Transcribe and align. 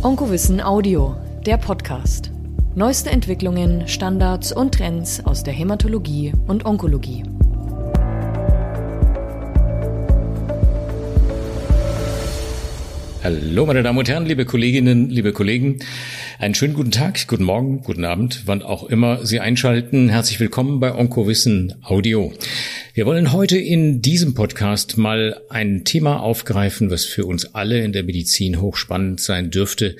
Onkowissen 0.00 0.60
Audio, 0.60 1.16
der 1.44 1.56
Podcast. 1.56 2.30
Neueste 2.76 3.10
Entwicklungen, 3.10 3.88
Standards 3.88 4.52
und 4.52 4.76
Trends 4.76 5.20
aus 5.26 5.42
der 5.42 5.52
Hämatologie 5.52 6.32
und 6.46 6.64
Onkologie. 6.66 7.24
Hallo, 13.24 13.66
meine 13.66 13.82
Damen 13.82 13.98
und 13.98 14.08
Herren, 14.08 14.24
liebe 14.24 14.44
Kolleginnen, 14.44 15.10
liebe 15.10 15.32
Kollegen. 15.32 15.80
Einen 16.38 16.54
schönen 16.54 16.74
guten 16.74 16.92
Tag, 16.92 17.26
guten 17.26 17.42
Morgen, 17.42 17.82
guten 17.82 18.04
Abend, 18.04 18.44
wann 18.46 18.62
auch 18.62 18.84
immer 18.84 19.26
Sie 19.26 19.40
einschalten. 19.40 20.08
Herzlich 20.08 20.38
willkommen 20.38 20.78
bei 20.78 20.94
Onkowissen 20.94 21.74
Audio. 21.82 22.32
Wir 22.98 23.06
wollen 23.06 23.32
heute 23.32 23.58
in 23.58 24.02
diesem 24.02 24.34
Podcast 24.34 24.98
mal 24.98 25.40
ein 25.50 25.84
Thema 25.84 26.18
aufgreifen, 26.18 26.90
was 26.90 27.04
für 27.04 27.26
uns 27.26 27.54
alle 27.54 27.84
in 27.84 27.92
der 27.92 28.02
Medizin 28.02 28.60
hochspannend 28.60 29.20
sein 29.20 29.52
dürfte, 29.52 29.94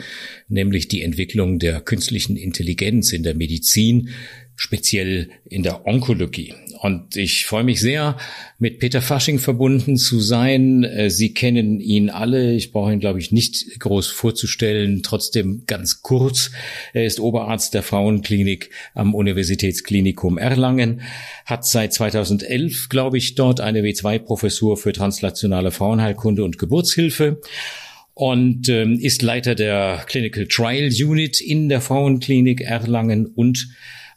nämlich 0.49 0.89
die 0.89 1.03
Entwicklung 1.03 1.61
der 1.61 1.81
künstlichen 1.81 2.37
Intelligenz 2.37 3.13
in 3.13 3.23
der 3.23 3.37
Medizin, 3.37 4.09
speziell 4.59 5.31
in 5.49 5.63
der 5.63 5.87
Onkologie. 5.87 6.53
Und 6.81 7.17
ich 7.17 7.47
freue 7.47 7.63
mich 7.63 7.81
sehr, 7.81 8.17
mit 8.59 8.81
Peter 8.81 9.01
Fasching 9.01 9.39
verbunden 9.39 9.97
zu 9.97 10.21
sein. 10.21 10.83
Äh, 10.83 11.11
Sie 11.11 11.33
kennen 11.33 11.81
ihn 11.81 12.11
alle. 12.11 12.55
Ich 12.55 12.73
brauche 12.73 12.93
ihn, 12.93 12.99
glaube 12.99 13.21
ich, 13.21 13.31
nicht 13.31 13.79
groß 13.79 14.09
vorzustellen. 14.09 15.05
Trotzdem 15.05 15.63
ganz 15.67 16.03
kurz. 16.03 16.51
Er 16.93 17.07
ist 17.07 17.21
Oberarzt 17.21 17.73
der 17.73 17.85
Frauenklinik 17.85 18.71
am 18.95 19.15
Universitätsklinikum 19.15 20.39
Erlangen, 20.39 21.03
hat 21.47 21.65
seit 21.65 21.93
2011, 21.93 22.89
glaube 22.89 23.17
ich, 23.17 23.37
dort 23.37 23.61
eine 23.61 23.83
W2-Professur 23.83 24.77
für 24.77 24.93
translationale 24.93 25.71
Frauenheilkunde 25.71 26.43
und 26.43 26.59
Geburtshilfe 26.59 27.41
und 28.15 28.69
ähm, 28.69 28.99
ist 28.99 29.23
Leiter 29.23 29.55
der 29.55 30.03
Clinical 30.09 30.49
Trial 30.49 30.91
Unit 30.91 31.41
in 31.41 31.69
der 31.69 31.81
Frauenklinik 31.81 32.61
Erlangen 32.61 33.27
und 33.27 33.69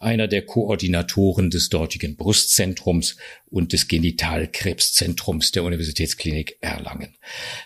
einer 0.01 0.27
der 0.27 0.41
Koordinatoren 0.43 1.49
des 1.49 1.69
dortigen 1.69 2.15
Brustzentrums 2.15 3.17
und 3.49 3.73
des 3.73 3.87
Genitalkrebszentrums 3.87 5.51
der 5.51 5.63
Universitätsklinik 5.63 6.57
Erlangen. 6.61 7.15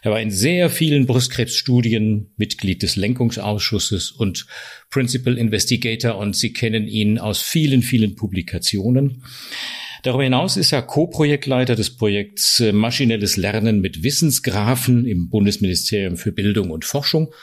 Er 0.01 0.11
war 0.11 0.19
in 0.19 0.31
sehr 0.31 0.69
vielen 0.69 1.05
Brustkrebsstudien 1.05 2.31
Mitglied 2.37 2.83
des 2.83 2.95
Lenkungsausschusses 2.95 4.11
und 4.11 4.47
Principal 4.89 5.37
Investigator 5.37 6.17
und 6.17 6.35
Sie 6.35 6.53
kennen 6.53 6.87
ihn 6.87 7.19
aus 7.19 7.41
vielen, 7.41 7.81
vielen 7.81 8.15
Publikationen. 8.15 9.23
Darüber 10.03 10.23
hinaus 10.23 10.55
ist 10.55 10.71
er 10.71 10.83
Co-Projektleiter 10.83 11.75
des 11.75 11.95
Projekts 11.95 12.63
Maschinelles 12.71 13.37
Lernen 13.37 13.81
mit 13.81 14.03
Wissensgrafen 14.03 15.07
im 15.07 15.29
Bundesministerium 15.29 16.17
für 16.17 16.31
Bildung 16.31 16.69
und 16.69 16.85
Forschung 16.85 17.33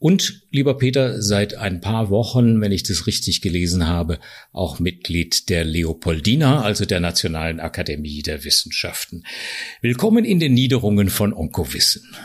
und, 0.00 0.46
lieber 0.50 0.78
Peter, 0.78 1.20
seit 1.20 1.54
ein 1.58 1.82
paar 1.82 2.08
Wochen, 2.08 2.62
wenn 2.62 2.72
ich 2.72 2.82
das 2.82 3.06
richtig 3.06 3.42
gelesen 3.42 3.86
habe, 3.86 4.18
auch 4.50 4.80
Mitglied 4.80 5.50
der 5.50 5.62
Leopoldina, 5.64 6.62
also 6.62 6.86
der 6.86 7.00
Nationalen 7.00 7.60
Akademie 7.60 8.22
der 8.22 8.42
Wissenschaften. 8.42 9.24
Willkommen 9.82 10.24
in 10.24 10.40
den 10.40 10.54
Niederungen 10.54 11.10
von 11.10 11.34
Onkowissen. 11.34 12.16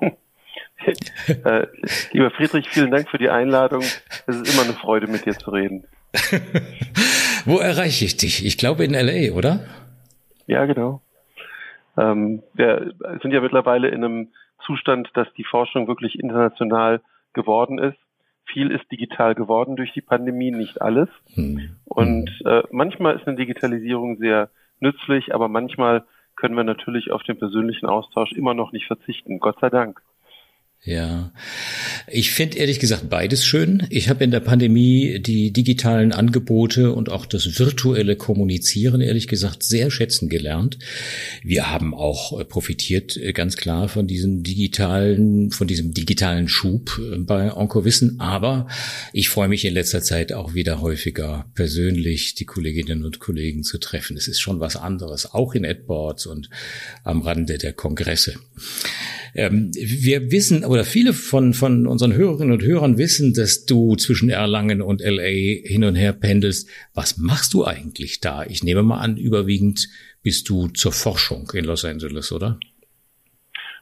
äh, 1.26 1.66
lieber 2.12 2.30
Friedrich, 2.30 2.70
vielen 2.70 2.90
Dank 2.90 3.10
für 3.10 3.18
die 3.18 3.28
Einladung. 3.28 3.82
Es 4.26 4.36
ist 4.36 4.54
immer 4.54 4.62
eine 4.62 4.72
Freude, 4.72 5.08
mit 5.08 5.26
dir 5.26 5.36
zu 5.36 5.50
reden. 5.50 5.84
Wo 7.44 7.58
erreiche 7.58 8.06
ich 8.06 8.16
dich? 8.16 8.46
Ich 8.46 8.56
glaube 8.56 8.82
in 8.84 8.94
LA, 8.94 9.34
oder? 9.34 9.66
Ja, 10.46 10.64
genau. 10.64 11.02
Ähm, 11.98 12.42
wir 12.54 12.94
sind 13.20 13.32
ja 13.32 13.42
mittlerweile 13.42 13.88
in 13.88 14.02
einem 14.02 14.28
Zustand, 14.66 15.10
dass 15.14 15.32
die 15.34 15.44
Forschung 15.44 15.88
wirklich 15.88 16.18
international 16.18 17.00
geworden 17.32 17.78
ist. 17.78 17.98
Viel 18.44 18.70
ist 18.70 18.90
digital 18.90 19.34
geworden 19.34 19.76
durch 19.76 19.92
die 19.92 20.00
Pandemie, 20.00 20.50
nicht 20.50 20.80
alles. 20.80 21.08
Hm. 21.34 21.76
Und 21.84 22.30
äh, 22.44 22.62
manchmal 22.70 23.16
ist 23.16 23.26
eine 23.26 23.36
Digitalisierung 23.36 24.18
sehr 24.18 24.50
nützlich, 24.80 25.34
aber 25.34 25.48
manchmal 25.48 26.04
können 26.36 26.56
wir 26.56 26.64
natürlich 26.64 27.10
auf 27.10 27.22
den 27.22 27.38
persönlichen 27.38 27.86
Austausch 27.86 28.32
immer 28.32 28.54
noch 28.54 28.72
nicht 28.72 28.86
verzichten. 28.86 29.40
Gott 29.40 29.58
sei 29.60 29.70
Dank. 29.70 30.00
Ja, 30.86 31.32
ich 32.06 32.30
finde 32.30 32.58
ehrlich 32.58 32.78
gesagt 32.78 33.10
beides 33.10 33.44
schön. 33.44 33.88
Ich 33.90 34.08
habe 34.08 34.22
in 34.22 34.30
der 34.30 34.38
Pandemie 34.38 35.18
die 35.18 35.52
digitalen 35.52 36.12
Angebote 36.12 36.92
und 36.92 37.10
auch 37.10 37.26
das 37.26 37.58
virtuelle 37.58 38.14
Kommunizieren 38.14 39.00
ehrlich 39.00 39.26
gesagt 39.26 39.64
sehr 39.64 39.90
schätzen 39.90 40.28
gelernt. 40.28 40.78
Wir 41.42 41.72
haben 41.72 41.92
auch 41.92 42.38
äh, 42.38 42.44
profitiert 42.44 43.16
äh, 43.16 43.32
ganz 43.32 43.56
klar 43.56 43.88
von 43.88 44.06
diesem 44.06 44.44
digitalen, 44.44 45.50
von 45.50 45.66
diesem 45.66 45.92
digitalen 45.92 46.46
Schub 46.46 47.00
äh, 47.00 47.18
bei 47.18 47.52
Onkowissen. 47.52 48.20
Aber 48.20 48.68
ich 49.12 49.28
freue 49.28 49.48
mich 49.48 49.64
in 49.64 49.74
letzter 49.74 50.02
Zeit 50.02 50.32
auch 50.32 50.54
wieder 50.54 50.80
häufiger 50.80 51.50
persönlich 51.56 52.36
die 52.36 52.44
Kolleginnen 52.44 53.04
und 53.04 53.18
Kollegen 53.18 53.64
zu 53.64 53.78
treffen. 53.78 54.16
Es 54.16 54.28
ist 54.28 54.38
schon 54.38 54.60
was 54.60 54.76
anderes, 54.76 55.34
auch 55.34 55.54
in 55.54 55.66
Adboards 55.66 56.26
und 56.26 56.48
am 57.02 57.22
Rande 57.22 57.58
der 57.58 57.72
Kongresse. 57.72 58.36
Ähm, 59.34 59.70
wir 59.74 60.30
wissen, 60.30 60.64
oder 60.64 60.84
viele 60.84 61.12
von, 61.12 61.54
von 61.54 61.86
unseren 61.86 62.12
Hörerinnen 62.14 62.52
und 62.52 62.62
Hörern 62.62 62.98
wissen, 62.98 63.34
dass 63.34 63.66
du 63.66 63.96
zwischen 63.96 64.30
Erlangen 64.30 64.82
und 64.82 65.00
LA 65.00 65.62
hin 65.64 65.84
und 65.84 65.94
her 65.94 66.12
pendelst. 66.12 66.68
Was 66.94 67.18
machst 67.18 67.54
du 67.54 67.64
eigentlich 67.64 68.20
da? 68.20 68.44
Ich 68.44 68.62
nehme 68.62 68.82
mal 68.82 69.00
an, 69.00 69.16
überwiegend 69.16 69.88
bist 70.22 70.48
du 70.48 70.68
zur 70.68 70.92
Forschung 70.92 71.50
in 71.54 71.64
Los 71.64 71.84
Angeles, 71.84 72.32
oder? 72.32 72.58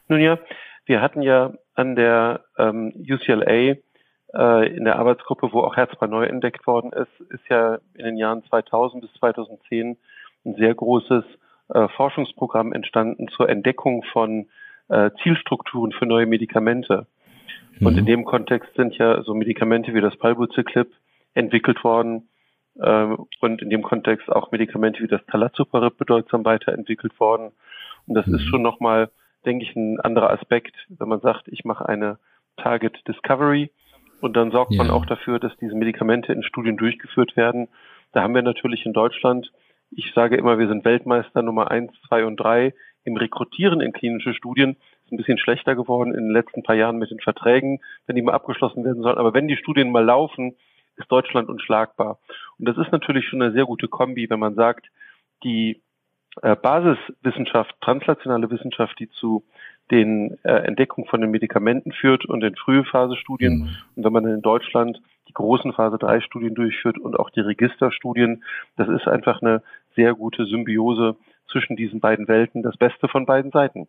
Nun 0.07 0.21
ja, 0.21 0.39
wir 0.85 1.01
hatten 1.01 1.21
ja 1.21 1.53
an 1.73 1.95
der 1.95 2.45
ähm, 2.57 2.93
UCLA 2.95 3.75
äh, 4.35 4.75
in 4.75 4.85
der 4.85 4.97
Arbeitsgruppe, 4.97 5.49
wo 5.51 5.61
auch 5.61 5.75
Herzbar 5.75 6.07
neu 6.09 6.25
entdeckt 6.25 6.67
worden 6.67 6.91
ist, 6.93 7.31
ist 7.31 7.47
ja 7.49 7.79
in 7.95 8.05
den 8.05 8.17
Jahren 8.17 8.43
2000 8.43 9.01
bis 9.01 9.13
2010 9.13 9.97
ein 10.45 10.55
sehr 10.55 10.75
großes 10.75 11.23
äh, 11.73 11.87
Forschungsprogramm 11.89 12.73
entstanden 12.73 13.27
zur 13.29 13.49
Entdeckung 13.49 14.03
von 14.11 14.47
äh, 14.89 15.11
Zielstrukturen 15.23 15.91
für 15.91 16.05
neue 16.05 16.25
Medikamente. 16.25 17.07
Mhm. 17.79 17.87
Und 17.87 17.97
in 17.97 18.05
dem 18.05 18.25
Kontext 18.25 18.73
sind 18.75 18.97
ja 18.97 19.21
so 19.23 19.33
Medikamente 19.33 19.93
wie 19.93 20.01
das 20.01 20.15
Palbociclib 20.17 20.91
entwickelt 21.33 21.83
worden 21.83 22.29
äh, 22.79 23.15
und 23.41 23.61
in 23.61 23.69
dem 23.69 23.83
Kontext 23.83 24.29
auch 24.29 24.51
Medikamente 24.51 25.01
wie 25.03 25.07
das 25.07 25.25
Talazoparib 25.27 25.97
bedeutsam 25.97 26.45
weiterentwickelt 26.45 27.19
worden. 27.19 27.51
Und 28.07 28.15
das 28.15 28.27
mhm. 28.27 28.35
ist 28.35 28.43
schon 28.43 28.61
nochmal, 28.61 29.09
denke 29.45 29.65
ich, 29.65 29.75
ein 29.75 29.99
anderer 29.99 30.31
Aspekt, 30.31 30.75
wenn 30.89 31.09
man 31.09 31.21
sagt, 31.21 31.47
ich 31.47 31.65
mache 31.65 31.87
eine 31.87 32.17
Target 32.57 33.01
Discovery 33.07 33.71
und 34.21 34.35
dann 34.35 34.51
sorgt 34.51 34.73
ja. 34.73 34.83
man 34.83 34.91
auch 34.91 35.05
dafür, 35.05 35.39
dass 35.39 35.55
diese 35.57 35.75
Medikamente 35.75 36.31
in 36.31 36.43
Studien 36.43 36.77
durchgeführt 36.77 37.35
werden. 37.35 37.67
Da 38.13 38.21
haben 38.21 38.33
wir 38.33 38.41
natürlich 38.41 38.85
in 38.85 38.93
Deutschland, 38.93 39.51
ich 39.91 40.13
sage 40.13 40.37
immer, 40.37 40.57
wir 40.57 40.67
sind 40.67 40.85
Weltmeister 40.85 41.41
Nummer 41.41 41.69
eins, 41.69 41.91
zwei 42.07 42.25
und 42.25 42.37
drei 42.37 42.73
im 43.05 43.15
Rekrutieren 43.15 43.81
in 43.81 43.93
klinische 43.93 44.33
Studien 44.33 44.75
ist 45.05 45.11
ein 45.11 45.17
bisschen 45.17 45.37
schlechter 45.37 45.75
geworden 45.75 46.13
in 46.13 46.25
den 46.25 46.31
letzten 46.31 46.63
paar 46.63 46.75
Jahren 46.75 46.97
mit 46.97 47.11
den 47.11 47.19
Verträgen, 47.19 47.79
wenn 48.07 48.15
die 48.15 48.21
mal 48.21 48.33
abgeschlossen 48.33 48.83
werden 48.83 49.03
sollen. 49.03 49.17
Aber 49.17 49.33
wenn 49.33 49.47
die 49.47 49.57
Studien 49.57 49.91
mal 49.91 50.03
laufen, 50.03 50.55
ist 50.97 51.11
Deutschland 51.11 51.49
unschlagbar. 51.49 52.19
Und 52.57 52.67
das 52.67 52.77
ist 52.77 52.91
natürlich 52.91 53.27
schon 53.27 53.41
eine 53.41 53.53
sehr 53.53 53.65
gute 53.65 53.87
Kombi, 53.87 54.29
wenn 54.29 54.39
man 54.39 54.55
sagt, 54.55 54.87
die 55.43 55.81
äh, 56.41 56.55
Basiswissenschaft, 56.55 57.75
translationale 57.81 58.49
Wissenschaft, 58.49 58.99
die 58.99 59.09
zu 59.09 59.45
den 59.91 60.37
äh, 60.43 60.51
Entdeckungen 60.51 61.07
von 61.07 61.21
den 61.21 61.31
Medikamenten 61.31 61.91
führt 61.91 62.25
und 62.25 62.41
den 62.41 62.55
frühe 62.55 62.83
Phase-Studien. 62.83 63.59
Mhm. 63.59 63.69
Und 63.95 64.03
wenn 64.03 64.13
man 64.13 64.25
in 64.25 64.41
Deutschland 64.41 65.01
die 65.27 65.33
großen 65.33 65.73
Phase 65.73 65.97
3 65.97 66.21
Studien 66.21 66.55
durchführt 66.55 66.97
und 66.97 67.19
auch 67.19 67.29
die 67.29 67.41
Registerstudien, 67.41 68.43
das 68.77 68.89
ist 68.89 69.07
einfach 69.07 69.41
eine 69.41 69.61
sehr 69.95 70.13
gute 70.13 70.45
Symbiose 70.45 71.15
zwischen 71.51 71.75
diesen 71.75 71.99
beiden 71.99 72.27
Welten 72.27 72.63
das 72.63 72.77
Beste 72.77 73.07
von 73.07 73.25
beiden 73.25 73.51
Seiten. 73.51 73.87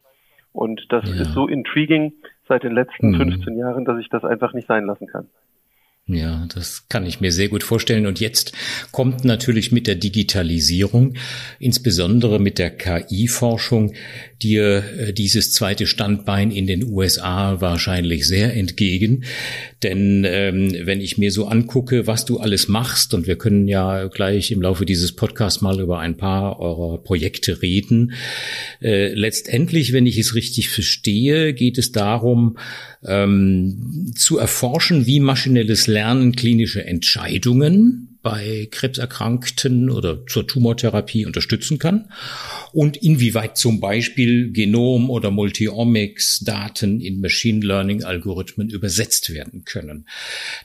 Und 0.53 0.87
das 0.89 1.05
ja. 1.09 1.23
ist 1.23 1.33
so 1.33 1.47
intriguing 1.47 2.15
seit 2.49 2.63
den 2.63 2.73
letzten 2.73 3.11
mhm. 3.11 3.33
15 3.33 3.59
Jahren, 3.59 3.85
dass 3.85 3.99
ich 3.99 4.09
das 4.09 4.25
einfach 4.25 4.55
nicht 4.55 4.67
sein 4.67 4.87
lassen 4.87 5.07
kann. 5.07 5.29
Ja, 6.09 6.47
das 6.55 6.89
kann 6.89 7.05
ich 7.05 7.21
mir 7.21 7.33
sehr 7.33 7.49
gut 7.49 7.65
vorstellen. 7.65 8.07
Und 8.07 8.21
jetzt 8.21 8.53
kommt 8.93 9.25
natürlich 9.25 9.73
mit 9.73 9.89
der 9.89 9.97
Digitalisierung, 9.97 11.15
insbesondere 11.59 12.39
mit 12.39 12.59
der 12.61 12.71
KI-Forschung, 12.71 13.93
dir 14.43 14.85
äh, 14.99 15.13
dieses 15.13 15.53
zweite 15.53 15.87
Standbein 15.87 16.51
in 16.51 16.67
den 16.67 16.85
USA 16.85 17.61
wahrscheinlich 17.61 18.27
sehr 18.27 18.55
entgegen. 18.55 19.25
Denn 19.83 20.25
ähm, 20.27 20.75
wenn 20.83 21.01
ich 21.01 21.19
mir 21.19 21.31
so 21.31 21.47
angucke, 21.47 22.07
was 22.07 22.25
du 22.25 22.39
alles 22.39 22.69
machst, 22.69 23.15
und 23.15 23.27
wir 23.27 23.37
können 23.37 23.69
ja 23.69 24.07
gleich 24.09 24.51
im 24.51 24.63
Laufe 24.63 24.87
dieses 24.87 25.13
Podcasts 25.13 25.61
mal 25.61 25.81
über 25.81 25.99
ein 26.01 26.17
paar 26.17 26.61
eurer 26.61 27.03
Projekte 27.03 27.63
reden, 27.63 28.13
äh, 28.81 29.13
letztendlich, 29.15 29.93
wenn 29.93 30.07
ich 30.07 30.19
es 30.19 30.35
richtig 30.35 30.69
verstehe, 30.69 31.55
geht 31.55 31.79
es 31.79 31.93
darum, 31.93 32.59
ähm, 33.05 34.13
zu 34.15 34.39
erforschen, 34.39 35.07
wie 35.07 35.21
maschinelles 35.21 35.87
Lernen 35.87 36.35
klinische 36.35 36.85
Entscheidungen 36.85 38.16
bei 38.27 38.67
Krebserkrankten 38.73 39.89
oder 39.89 40.27
zur 40.27 40.49
Tumortherapie 40.49 41.27
unterstützen 41.27 41.79
kann 41.79 42.11
und 42.73 42.97
inwieweit 42.97 43.57
zum 43.57 43.79
Beispiel 43.79 44.51
Genom- 44.51 45.11
oder 45.11 45.31
Multiomics-Daten 45.31 47.01
in 47.01 47.21
Machine 47.21 47.65
Learning-Algorithmen 47.65 48.69
übersetzt 48.69 49.33
werden 49.33 49.65
können. 49.65 50.09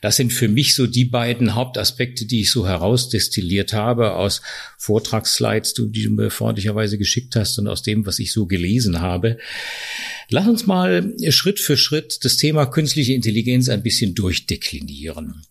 Das 0.01 0.15
sind 0.15 0.33
für 0.33 0.47
mich 0.47 0.73
so 0.73 0.87
die 0.87 1.05
beiden 1.05 1.53
Hauptaspekte, 1.53 2.25
die 2.25 2.41
ich 2.41 2.49
so 2.49 2.67
herausdestilliert 2.67 3.73
habe 3.73 4.15
aus 4.15 4.41
Vortragsslides, 4.79 5.75
die 5.75 6.05
du 6.05 6.09
mir 6.09 6.31
freundlicherweise 6.31 6.97
geschickt 6.97 7.35
hast 7.35 7.59
und 7.59 7.67
aus 7.67 7.83
dem, 7.83 8.07
was 8.07 8.17
ich 8.17 8.31
so 8.31 8.47
gelesen 8.47 9.01
habe. 9.01 9.37
Lass 10.29 10.47
uns 10.47 10.65
mal 10.65 11.13
Schritt 11.29 11.59
für 11.59 11.77
Schritt 11.77 12.25
das 12.25 12.37
Thema 12.37 12.65
künstliche 12.65 13.13
Intelligenz 13.13 13.69
ein 13.69 13.83
bisschen 13.83 14.15
durchdeklinieren. 14.15 15.43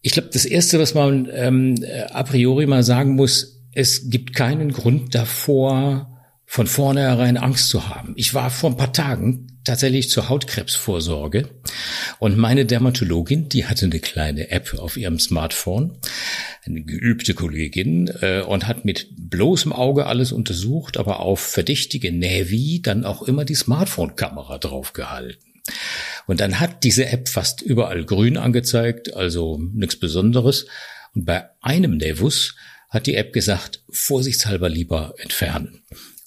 Ich 0.00 0.12
glaube, 0.12 0.30
das 0.32 0.44
Erste, 0.44 0.78
was 0.78 0.94
man 0.94 1.28
ähm, 1.32 1.84
a 2.10 2.22
priori 2.22 2.66
mal 2.66 2.82
sagen 2.82 3.14
muss, 3.14 3.64
es 3.72 4.10
gibt 4.10 4.34
keinen 4.34 4.72
Grund 4.72 5.14
davor, 5.14 6.18
von 6.50 6.66
vornherein 6.66 7.36
Angst 7.36 7.68
zu 7.68 7.90
haben. 7.90 8.14
Ich 8.16 8.32
war 8.32 8.48
vor 8.48 8.70
ein 8.70 8.78
paar 8.78 8.94
Tagen 8.94 9.60
tatsächlich 9.64 10.08
zur 10.08 10.30
Hautkrebsvorsorge 10.30 11.50
und 12.20 12.38
meine 12.38 12.64
Dermatologin, 12.64 13.50
die 13.50 13.66
hatte 13.66 13.84
eine 13.84 14.00
kleine 14.00 14.50
App 14.50 14.72
auf 14.78 14.96
ihrem 14.96 15.18
Smartphone, 15.18 15.98
eine 16.64 16.84
geübte 16.84 17.34
Kollegin 17.34 18.10
äh, 18.22 18.40
und 18.40 18.66
hat 18.66 18.86
mit 18.86 19.08
bloßem 19.18 19.74
Auge 19.74 20.06
alles 20.06 20.32
untersucht, 20.32 20.96
aber 20.96 21.20
auf 21.20 21.40
verdächtige 21.40 22.12
Navi 22.12 22.80
dann 22.82 23.04
auch 23.04 23.22
immer 23.22 23.44
die 23.44 23.54
Smartphone-Kamera 23.54 24.56
draufgehalten. 24.56 25.42
Und 26.28 26.40
dann 26.40 26.60
hat 26.60 26.84
diese 26.84 27.06
App 27.06 27.28
fast 27.28 27.62
überall 27.62 28.04
grün 28.04 28.36
angezeigt, 28.36 29.14
also 29.14 29.58
nichts 29.72 29.96
Besonderes. 29.96 30.66
Und 31.14 31.24
bei 31.24 31.48
einem 31.62 31.96
Nevus 31.96 32.54
hat 32.90 33.06
die 33.06 33.14
App 33.14 33.32
gesagt, 33.32 33.82
vorsichtshalber 33.90 34.68
lieber 34.68 35.14
entfernen. 35.18 35.82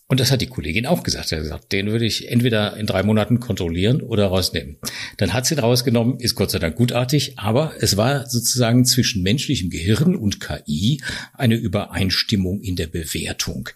Und 0.08 0.20
das 0.20 0.32
hat 0.32 0.42
die 0.42 0.48
Kollegin 0.48 0.88
auch 0.88 1.04
gesagt. 1.04 1.30
Sie 1.30 1.36
hat 1.36 1.44
gesagt, 1.44 1.72
den 1.72 1.92
würde 1.92 2.06
ich 2.06 2.30
entweder 2.30 2.76
in 2.76 2.88
drei 2.88 3.04
Monaten 3.04 3.40
kontrollieren 3.40 4.02
oder 4.02 4.26
rausnehmen. 4.26 4.78
Dann 5.18 5.34
hat 5.34 5.46
sie 5.46 5.54
ihn 5.54 5.60
rausgenommen, 5.60 6.20
ist 6.20 6.36
Gott 6.36 6.50
sei 6.50 6.58
Dank 6.58 6.76
gutartig, 6.76 7.38
aber 7.38 7.74
es 7.80 7.96
war 7.96 8.28
sozusagen 8.28 8.86
zwischen 8.86 9.22
menschlichem 9.22 9.70
Gehirn 9.70 10.16
und 10.16 10.42
KI 10.42 11.00
eine 11.34 11.56
Übereinstimmung 11.56 12.60
in 12.60 12.76
der 12.76 12.88
Bewertung. 12.88 13.70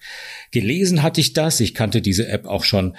Gelesen 0.52 1.04
hatte 1.04 1.22
ich 1.22 1.34
das, 1.34 1.60
ich 1.60 1.76
kannte 1.76 2.02
diese 2.02 2.28
App 2.28 2.48
auch 2.48 2.64
schon 2.64 2.98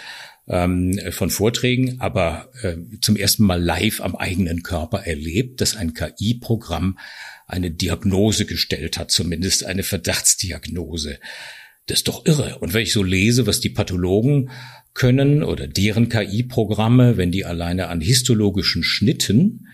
ähm, 0.48 0.98
von 1.10 1.30
Vorträgen, 1.30 2.00
aber 2.00 2.50
äh, 2.62 2.76
zum 3.00 3.16
ersten 3.16 3.44
Mal 3.44 3.62
live 3.62 4.00
am 4.00 4.16
eigenen 4.16 4.62
Körper 4.62 5.06
erlebt, 5.06 5.60
dass 5.60 5.76
ein 5.76 5.94
KI-Programm 5.94 6.98
eine 7.46 7.70
Diagnose 7.70 8.44
gestellt 8.44 8.98
hat, 8.98 9.10
zumindest 9.10 9.64
eine 9.64 9.82
Verdachtsdiagnose. 9.82 11.18
Das 11.86 11.98
ist 11.98 12.08
doch 12.08 12.26
irre. 12.26 12.58
Und 12.58 12.74
wenn 12.74 12.82
ich 12.82 12.92
so 12.92 13.02
lese, 13.02 13.46
was 13.46 13.60
die 13.60 13.70
Pathologen 13.70 14.50
können 14.94 15.44
oder 15.44 15.68
deren 15.68 16.08
KI-Programme, 16.08 17.16
wenn 17.16 17.30
die 17.30 17.44
alleine 17.44 17.88
an 17.88 18.00
histologischen 18.00 18.82
Schnitten 18.82 19.68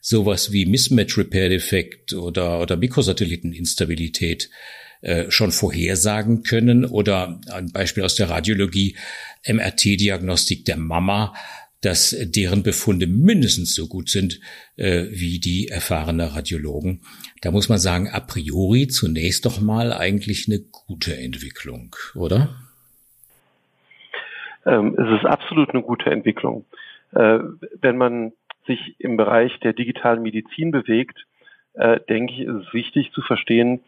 sowas 0.00 0.52
wie 0.52 0.66
Mismatch 0.66 1.16
Repair 1.18 1.48
Defekt 1.48 2.12
oder, 2.12 2.60
oder 2.60 2.76
Mikrosatelliteninstabilität 2.76 4.50
äh, 5.06 5.30
schon 5.30 5.52
vorhersagen 5.52 6.42
können 6.42 6.84
oder 6.84 7.40
ein 7.52 7.70
Beispiel 7.70 8.02
aus 8.02 8.16
der 8.16 8.28
Radiologie, 8.28 8.96
MRT-Diagnostik 9.46 10.64
der 10.64 10.76
Mama, 10.76 11.32
dass 11.80 12.16
deren 12.20 12.64
Befunde 12.64 13.06
mindestens 13.06 13.72
so 13.76 13.86
gut 13.86 14.08
sind 14.08 14.40
äh, 14.74 15.04
wie 15.10 15.38
die 15.38 15.68
erfahrene 15.68 16.34
Radiologen. 16.34 17.02
Da 17.40 17.52
muss 17.52 17.68
man 17.68 17.78
sagen, 17.78 18.08
a 18.10 18.18
priori 18.18 18.88
zunächst 18.88 19.46
doch 19.46 19.60
mal 19.60 19.92
eigentlich 19.92 20.48
eine 20.48 20.58
gute 20.58 21.16
Entwicklung, 21.16 21.94
oder? 22.16 22.56
Ähm, 24.64 24.96
es 24.98 25.20
ist 25.20 25.24
absolut 25.24 25.70
eine 25.70 25.82
gute 25.82 26.10
Entwicklung. 26.10 26.64
Äh, 27.12 27.38
wenn 27.80 27.96
man 27.96 28.32
sich 28.66 28.96
im 28.98 29.16
Bereich 29.16 29.56
der 29.60 29.72
digitalen 29.72 30.22
Medizin 30.22 30.72
bewegt, 30.72 31.26
äh, 31.74 32.00
denke 32.08 32.32
ich, 32.32 32.40
ist 32.40 32.66
es 32.66 32.74
wichtig 32.74 33.12
zu 33.12 33.22
verstehen, 33.22 33.82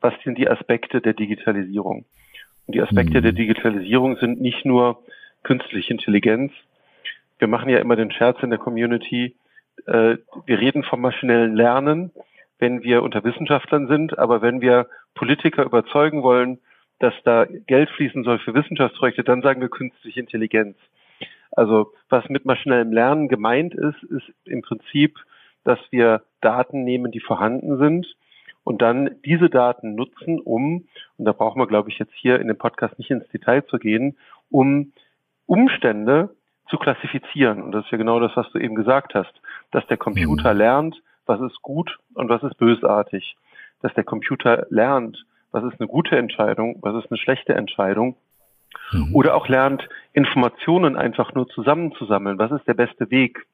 was 0.00 0.14
sind 0.24 0.38
die 0.38 0.48
Aspekte 0.48 1.00
der 1.00 1.14
Digitalisierung. 1.14 2.04
Und 2.66 2.74
die 2.74 2.82
Aspekte 2.82 3.18
mhm. 3.18 3.22
der 3.22 3.32
Digitalisierung 3.32 4.16
sind 4.16 4.40
nicht 4.40 4.64
nur 4.64 5.02
künstliche 5.42 5.92
Intelligenz. 5.92 6.52
Wir 7.38 7.48
machen 7.48 7.70
ja 7.70 7.78
immer 7.78 7.96
den 7.96 8.10
Scherz 8.10 8.42
in 8.42 8.50
der 8.50 8.58
Community. 8.58 9.36
Äh, 9.86 10.16
wir 10.46 10.58
reden 10.58 10.82
vom 10.82 11.00
maschinellen 11.00 11.54
Lernen, 11.54 12.10
wenn 12.58 12.82
wir 12.82 13.02
unter 13.02 13.24
Wissenschaftlern 13.24 13.86
sind, 13.86 14.18
aber 14.18 14.42
wenn 14.42 14.60
wir 14.60 14.88
Politiker 15.14 15.64
überzeugen 15.64 16.22
wollen, 16.22 16.58
dass 16.98 17.14
da 17.24 17.44
Geld 17.44 17.90
fließen 17.90 18.24
soll 18.24 18.40
für 18.40 18.54
Wissenschaftsprojekte, 18.54 19.22
dann 19.22 19.42
sagen 19.42 19.60
wir 19.60 19.68
künstliche 19.68 20.20
Intelligenz. 20.20 20.76
Also 21.52 21.92
was 22.08 22.28
mit 22.28 22.44
maschinellem 22.44 22.92
Lernen 22.92 23.28
gemeint 23.28 23.74
ist, 23.74 24.02
ist 24.02 24.30
im 24.44 24.62
Prinzip, 24.62 25.16
dass 25.64 25.78
wir 25.90 26.22
Daten 26.40 26.84
nehmen, 26.84 27.12
die 27.12 27.20
vorhanden 27.20 27.78
sind 27.78 28.06
und 28.68 28.82
dann 28.82 29.16
diese 29.24 29.48
Daten 29.48 29.94
nutzen, 29.94 30.38
um, 30.40 30.86
und 31.16 31.24
da 31.24 31.32
brauchen 31.32 31.58
wir, 31.58 31.66
glaube 31.66 31.88
ich, 31.88 31.98
jetzt 31.98 32.12
hier 32.12 32.38
in 32.38 32.48
dem 32.48 32.58
Podcast 32.58 32.98
nicht 32.98 33.10
ins 33.10 33.26
Detail 33.30 33.64
zu 33.64 33.78
gehen, 33.78 34.18
um 34.50 34.92
Umstände 35.46 36.36
zu 36.68 36.76
klassifizieren. 36.76 37.62
Und 37.62 37.72
das 37.72 37.86
ist 37.86 37.92
ja 37.92 37.96
genau 37.96 38.20
das, 38.20 38.32
was 38.34 38.50
du 38.52 38.58
eben 38.58 38.74
gesagt 38.74 39.14
hast, 39.14 39.32
dass 39.70 39.86
der 39.86 39.96
Computer 39.96 40.52
mhm. 40.52 40.58
lernt, 40.58 41.02
was 41.24 41.40
ist 41.40 41.62
gut 41.62 41.98
und 42.12 42.28
was 42.28 42.42
ist 42.42 42.58
bösartig. 42.58 43.36
Dass 43.80 43.94
der 43.94 44.04
Computer 44.04 44.66
lernt, 44.68 45.24
was 45.50 45.64
ist 45.64 45.80
eine 45.80 45.88
gute 45.88 46.18
Entscheidung, 46.18 46.76
was 46.82 47.02
ist 47.02 47.10
eine 47.10 47.16
schlechte 47.16 47.54
Entscheidung. 47.54 48.16
Mhm. 48.92 49.14
Oder 49.14 49.34
auch 49.34 49.48
lernt, 49.48 49.88
Informationen 50.12 50.94
einfach 50.94 51.32
nur 51.32 51.48
zusammenzusammeln. 51.48 52.38
Was 52.38 52.50
ist 52.50 52.68
der 52.68 52.74
beste 52.74 53.10
Weg? 53.10 53.46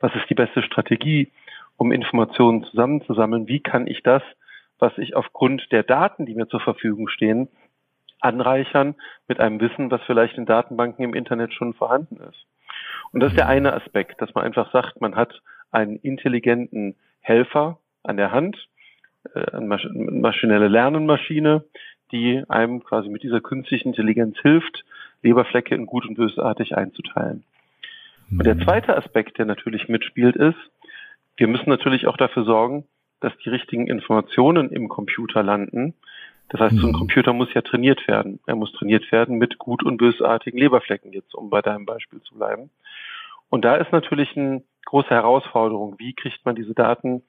Was 0.00 0.14
ist 0.14 0.30
die 0.30 0.34
beste 0.34 0.62
Strategie? 0.62 1.30
Um 1.76 1.92
Informationen 1.92 2.64
zusammenzusammeln. 2.64 3.48
Wie 3.48 3.60
kann 3.60 3.86
ich 3.86 4.02
das, 4.02 4.22
was 4.78 4.96
ich 4.98 5.16
aufgrund 5.16 5.70
der 5.72 5.82
Daten, 5.82 6.26
die 6.26 6.34
mir 6.34 6.48
zur 6.48 6.60
Verfügung 6.60 7.08
stehen, 7.08 7.48
anreichern 8.20 8.94
mit 9.28 9.40
einem 9.40 9.60
Wissen, 9.60 9.90
was 9.90 10.02
vielleicht 10.06 10.36
in 10.38 10.46
Datenbanken 10.46 11.04
im 11.04 11.14
Internet 11.14 11.52
schon 11.52 11.74
vorhanden 11.74 12.16
ist. 12.16 12.46
Und 13.12 13.20
das 13.20 13.32
ist 13.32 13.38
der 13.38 13.48
eine 13.48 13.72
Aspekt, 13.72 14.20
dass 14.20 14.34
man 14.34 14.44
einfach 14.44 14.72
sagt, 14.72 15.00
man 15.00 15.16
hat 15.16 15.40
einen 15.70 15.96
intelligenten 15.96 16.96
Helfer 17.20 17.78
an 18.02 18.16
der 18.16 18.32
Hand, 18.32 18.68
äh, 19.34 19.50
eine 19.52 19.66
maschinelle 19.66 20.68
Lernenmaschine, 20.68 21.64
die 22.12 22.42
einem 22.48 22.82
quasi 22.82 23.08
mit 23.08 23.22
dieser 23.22 23.40
künstlichen 23.40 23.88
Intelligenz 23.88 24.38
hilft, 24.40 24.84
Leberflecke 25.22 25.74
in 25.74 25.86
gut 25.86 26.06
und 26.06 26.14
bösartig 26.14 26.76
einzuteilen. 26.76 27.44
Und 28.30 28.44
der 28.44 28.56
mhm. 28.56 28.62
zweite 28.62 28.96
Aspekt, 28.96 29.38
der 29.38 29.46
natürlich 29.46 29.88
mitspielt, 29.88 30.36
ist, 30.36 30.58
wir 31.36 31.48
müssen 31.48 31.68
natürlich 31.68 32.06
auch 32.06 32.16
dafür 32.16 32.44
sorgen, 32.44 32.86
dass 33.20 33.36
die 33.38 33.48
richtigen 33.48 33.86
Informationen 33.86 34.70
im 34.70 34.88
Computer 34.88 35.42
landen. 35.42 35.94
Das 36.48 36.60
heißt, 36.60 36.76
so 36.76 36.86
ein 36.86 36.92
mhm. 36.92 36.98
Computer 36.98 37.32
muss 37.32 37.52
ja 37.54 37.62
trainiert 37.62 38.06
werden. 38.06 38.40
Er 38.46 38.54
muss 38.54 38.72
trainiert 38.72 39.10
werden 39.10 39.36
mit 39.36 39.58
gut 39.58 39.82
und 39.82 39.96
bösartigen 39.96 40.58
Leberflecken, 40.58 41.12
jetzt 41.12 41.34
um 41.34 41.50
bei 41.50 41.60
deinem 41.60 41.86
Beispiel 41.86 42.20
zu 42.22 42.36
bleiben. 42.36 42.70
Und 43.48 43.64
da 43.64 43.76
ist 43.76 43.92
natürlich 43.92 44.36
eine 44.36 44.62
große 44.84 45.10
Herausforderung. 45.10 45.96
Wie 45.98 46.14
kriegt 46.14 46.44
man 46.44 46.54
diese 46.54 46.74
Daten 46.74 47.22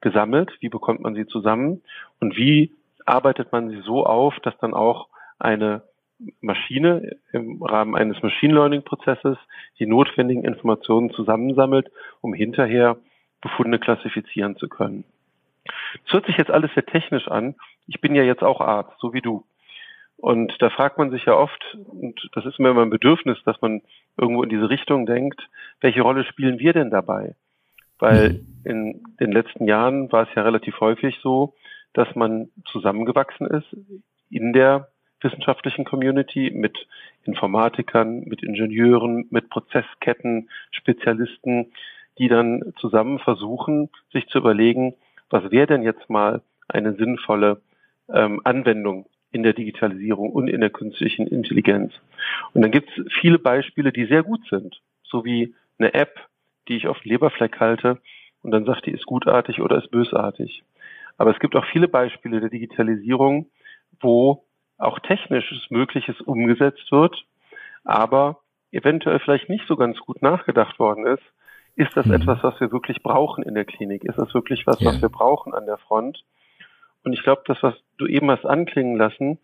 gesammelt? 0.00 0.56
Wie 0.60 0.68
bekommt 0.68 1.00
man 1.00 1.14
sie 1.14 1.26
zusammen? 1.26 1.82
Und 2.20 2.36
wie 2.36 2.74
arbeitet 3.06 3.52
man 3.52 3.70
sie 3.70 3.80
so 3.80 4.04
auf, 4.06 4.38
dass 4.40 4.56
dann 4.58 4.74
auch 4.74 5.08
eine 5.38 5.82
Maschine 6.40 7.16
im 7.32 7.62
Rahmen 7.62 7.96
eines 7.96 8.22
Machine 8.22 8.54
Learning 8.54 8.82
Prozesses 8.82 9.36
die 9.78 9.86
notwendigen 9.86 10.44
Informationen 10.44 11.10
zusammensammelt, 11.10 11.90
um 12.20 12.34
hinterher 12.34 12.96
Befunde 13.44 13.78
klassifizieren 13.78 14.56
zu 14.56 14.68
können. 14.68 15.04
Das 16.04 16.14
hört 16.14 16.26
sich 16.26 16.36
jetzt 16.36 16.50
alles 16.50 16.72
sehr 16.74 16.84
technisch 16.84 17.28
an. 17.28 17.54
Ich 17.86 18.00
bin 18.00 18.14
ja 18.14 18.24
jetzt 18.24 18.42
auch 18.42 18.60
Arzt, 18.60 18.98
so 18.98 19.12
wie 19.12 19.20
du. 19.20 19.44
Und 20.16 20.54
da 20.60 20.70
fragt 20.70 20.98
man 20.98 21.10
sich 21.10 21.26
ja 21.26 21.34
oft, 21.34 21.76
und 21.86 22.28
das 22.32 22.46
ist 22.46 22.58
mir 22.58 22.70
immer 22.70 22.82
ein 22.82 22.90
Bedürfnis, 22.90 23.38
dass 23.44 23.60
man 23.60 23.82
irgendwo 24.16 24.42
in 24.42 24.48
diese 24.48 24.70
Richtung 24.70 25.06
denkt, 25.06 25.48
welche 25.80 26.02
Rolle 26.02 26.24
spielen 26.24 26.58
wir 26.58 26.72
denn 26.72 26.90
dabei? 26.90 27.36
Weil 27.98 28.30
mhm. 28.30 28.60
in 28.64 29.02
den 29.20 29.32
letzten 29.32 29.66
Jahren 29.66 30.10
war 30.10 30.28
es 30.28 30.34
ja 30.34 30.42
relativ 30.42 30.80
häufig 30.80 31.18
so, 31.22 31.54
dass 31.92 32.14
man 32.14 32.50
zusammengewachsen 32.72 33.46
ist 33.46 33.76
in 34.30 34.52
der 34.52 34.88
wissenschaftlichen 35.20 35.84
Community 35.84 36.50
mit 36.54 36.86
Informatikern, 37.24 38.20
mit 38.24 38.42
Ingenieuren, 38.42 39.26
mit 39.30 39.48
Prozessketten, 39.48 40.50
Spezialisten, 40.70 41.72
die 42.18 42.28
dann 42.28 42.72
zusammen 42.80 43.18
versuchen, 43.18 43.90
sich 44.12 44.26
zu 44.28 44.38
überlegen, 44.38 44.94
was 45.30 45.50
wäre 45.50 45.66
denn 45.66 45.82
jetzt 45.82 46.08
mal 46.08 46.42
eine 46.68 46.94
sinnvolle 46.94 47.60
ähm, 48.12 48.40
Anwendung 48.44 49.06
in 49.30 49.42
der 49.42 49.52
Digitalisierung 49.52 50.30
und 50.30 50.48
in 50.48 50.60
der 50.60 50.70
künstlichen 50.70 51.26
Intelligenz. 51.26 51.92
Und 52.52 52.62
dann 52.62 52.70
gibt 52.70 52.90
es 52.96 53.12
viele 53.20 53.38
Beispiele, 53.38 53.92
die 53.92 54.06
sehr 54.06 54.22
gut 54.22 54.40
sind, 54.48 54.80
so 55.02 55.24
wie 55.24 55.54
eine 55.78 55.92
App, 55.94 56.28
die 56.68 56.76
ich 56.76 56.86
auf 56.86 57.04
Leberfleck 57.04 57.58
halte 57.58 57.98
und 58.42 58.52
dann 58.52 58.64
sagt, 58.64 58.86
die 58.86 58.92
ist 58.92 59.06
gutartig 59.06 59.60
oder 59.60 59.78
ist 59.78 59.90
bösartig. 59.90 60.62
Aber 61.16 61.32
es 61.32 61.38
gibt 61.40 61.56
auch 61.56 61.64
viele 61.66 61.88
Beispiele 61.88 62.40
der 62.40 62.50
Digitalisierung, 62.50 63.50
wo 64.00 64.44
auch 64.78 64.98
technisches 65.00 65.70
Mögliches 65.70 66.20
umgesetzt 66.20 66.90
wird, 66.90 67.24
aber 67.84 68.40
eventuell 68.72 69.20
vielleicht 69.20 69.48
nicht 69.48 69.66
so 69.66 69.76
ganz 69.76 69.98
gut 69.98 70.22
nachgedacht 70.22 70.78
worden 70.78 71.06
ist. 71.06 71.22
Ist 71.76 71.96
das 71.96 72.06
mhm. 72.06 72.14
etwas, 72.14 72.42
was 72.42 72.60
wir 72.60 72.70
wirklich 72.72 73.02
brauchen 73.02 73.42
in 73.42 73.54
der 73.54 73.64
Klinik? 73.64 74.04
Ist 74.04 74.18
das 74.18 74.32
wirklich 74.34 74.66
was, 74.66 74.80
ja. 74.80 74.88
was 74.90 75.02
wir 75.02 75.08
brauchen 75.08 75.54
an 75.54 75.66
der 75.66 75.78
Front? 75.78 76.24
Und 77.04 77.12
ich 77.12 77.22
glaube, 77.22 77.42
das, 77.46 77.62
was 77.62 77.74
du 77.98 78.06
eben 78.06 78.30
hast 78.30 78.46
anklingen 78.46 78.96
lassen, 78.96 79.38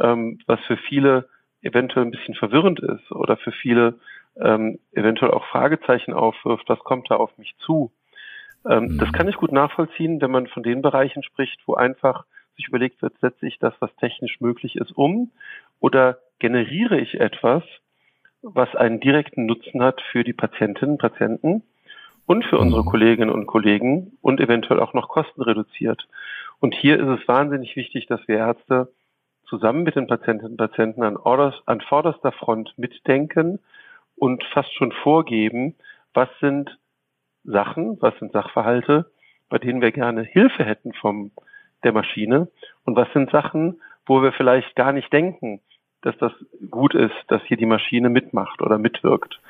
ähm, 0.00 0.38
was 0.46 0.60
für 0.66 0.76
viele 0.76 1.28
eventuell 1.62 2.04
ein 2.04 2.10
bisschen 2.10 2.34
verwirrend 2.34 2.80
ist 2.80 3.10
oder 3.12 3.36
für 3.36 3.52
viele 3.52 3.98
ähm, 4.40 4.78
eventuell 4.92 5.30
auch 5.30 5.44
Fragezeichen 5.46 6.12
aufwirft, 6.12 6.68
was 6.68 6.78
kommt 6.80 7.10
da 7.10 7.16
auf 7.16 7.36
mich 7.38 7.54
zu? 7.58 7.92
Ähm, 8.68 8.84
mhm. 8.84 8.98
Das 8.98 9.12
kann 9.12 9.28
ich 9.28 9.36
gut 9.36 9.52
nachvollziehen, 9.52 10.20
wenn 10.20 10.30
man 10.30 10.46
von 10.46 10.62
den 10.62 10.82
Bereichen 10.82 11.22
spricht, 11.22 11.60
wo 11.66 11.74
einfach 11.74 12.24
sich 12.56 12.68
überlegt 12.68 13.02
wird, 13.02 13.18
setze 13.20 13.46
ich 13.46 13.58
das, 13.58 13.74
was 13.80 13.94
technisch 13.96 14.40
möglich 14.40 14.76
ist, 14.76 14.92
um 14.92 15.30
oder 15.80 16.18
generiere 16.38 16.98
ich 16.98 17.20
etwas, 17.20 17.62
was 18.42 18.74
einen 18.74 19.00
direkten 19.00 19.46
Nutzen 19.46 19.82
hat 19.82 20.00
für 20.12 20.24
die 20.24 20.32
Patientinnen, 20.32 20.98
Patienten 20.98 21.62
und 22.26 22.44
für 22.44 22.58
unsere 22.58 22.82
mhm. 22.82 22.86
Kolleginnen 22.86 23.30
und 23.30 23.46
Kollegen 23.46 24.16
und 24.22 24.40
eventuell 24.40 24.80
auch 24.80 24.94
noch 24.94 25.08
Kosten 25.08 25.42
reduziert. 25.42 26.06
Und 26.60 26.74
hier 26.74 26.98
ist 26.98 27.20
es 27.20 27.28
wahnsinnig 27.28 27.76
wichtig, 27.76 28.06
dass 28.06 28.26
wir 28.26 28.38
Ärzte 28.38 28.92
zusammen 29.46 29.82
mit 29.82 29.96
den 29.96 30.06
Patientinnen 30.06 30.52
und 30.52 30.56
Patienten 30.56 31.02
an, 31.02 31.16
orders, 31.16 31.54
an 31.66 31.80
vorderster 31.80 32.32
Front 32.32 32.72
mitdenken 32.76 33.58
und 34.16 34.42
fast 34.52 34.72
schon 34.74 34.92
vorgeben, 34.92 35.74
was 36.14 36.28
sind 36.40 36.78
Sachen, 37.44 38.00
was 38.00 38.18
sind 38.18 38.32
Sachverhalte, 38.32 39.10
bei 39.50 39.58
denen 39.58 39.82
wir 39.82 39.92
gerne 39.92 40.22
Hilfe 40.22 40.64
hätten 40.64 40.94
vom 40.94 41.32
der 41.82 41.92
Maschine 41.92 42.48
und 42.84 42.96
was 42.96 43.12
sind 43.12 43.30
Sachen, 43.30 43.80
wo 44.06 44.22
wir 44.22 44.32
vielleicht 44.32 44.74
gar 44.74 44.92
nicht 44.92 45.12
denken, 45.12 45.60
dass 46.04 46.16
das 46.18 46.32
gut 46.70 46.94
ist, 46.94 47.14
dass 47.28 47.42
hier 47.44 47.56
die 47.56 47.66
Maschine 47.66 48.08
mitmacht 48.10 48.60
oder 48.60 48.78
mitwirkt. 48.78 49.40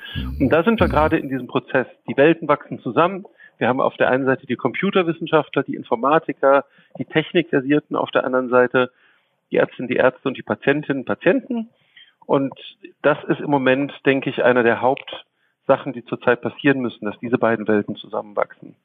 Und 0.41 0.51
da 0.51 0.63
sind 0.63 0.81
wir 0.81 0.89
gerade 0.89 1.19
in 1.19 1.29
diesem 1.29 1.47
Prozess. 1.47 1.87
Die 2.09 2.17
Welten 2.17 2.47
wachsen 2.47 2.81
zusammen. 2.81 3.25
Wir 3.59 3.69
haben 3.69 3.81
auf 3.81 3.97
der 3.97 4.11
einen 4.11 4.25
Seite 4.25 4.47
die 4.47 4.57
Computerwissenschaftler, 4.57 5.63
die 5.63 5.75
Informatiker, 5.75 6.65
die 6.99 7.05
Technikbasierten, 7.05 7.97
auf 7.97 8.11
der 8.11 8.25
anderen 8.25 8.49
Seite 8.49 8.91
die 9.51 9.57
Ärztinnen, 9.57 9.89
die 9.89 9.97
Ärzte 9.97 10.29
und 10.29 10.37
die 10.37 10.43
Patientinnen, 10.43 11.05
Patienten. 11.05 11.71
Und 12.27 12.55
das 13.03 13.19
ist 13.29 13.41
im 13.41 13.51
Moment, 13.51 13.93
denke 14.07 14.31
ich, 14.31 14.43
einer 14.43 14.63
der 14.63 14.81
Hauptsachen, 14.81 15.93
die 15.93 16.05
zurzeit 16.05 16.41
passieren 16.41 16.81
müssen, 16.81 17.05
dass 17.05 17.19
diese 17.21 17.39
beiden 17.39 17.69
Welten 17.69 17.97
zusammenwachsen. 17.97 18.77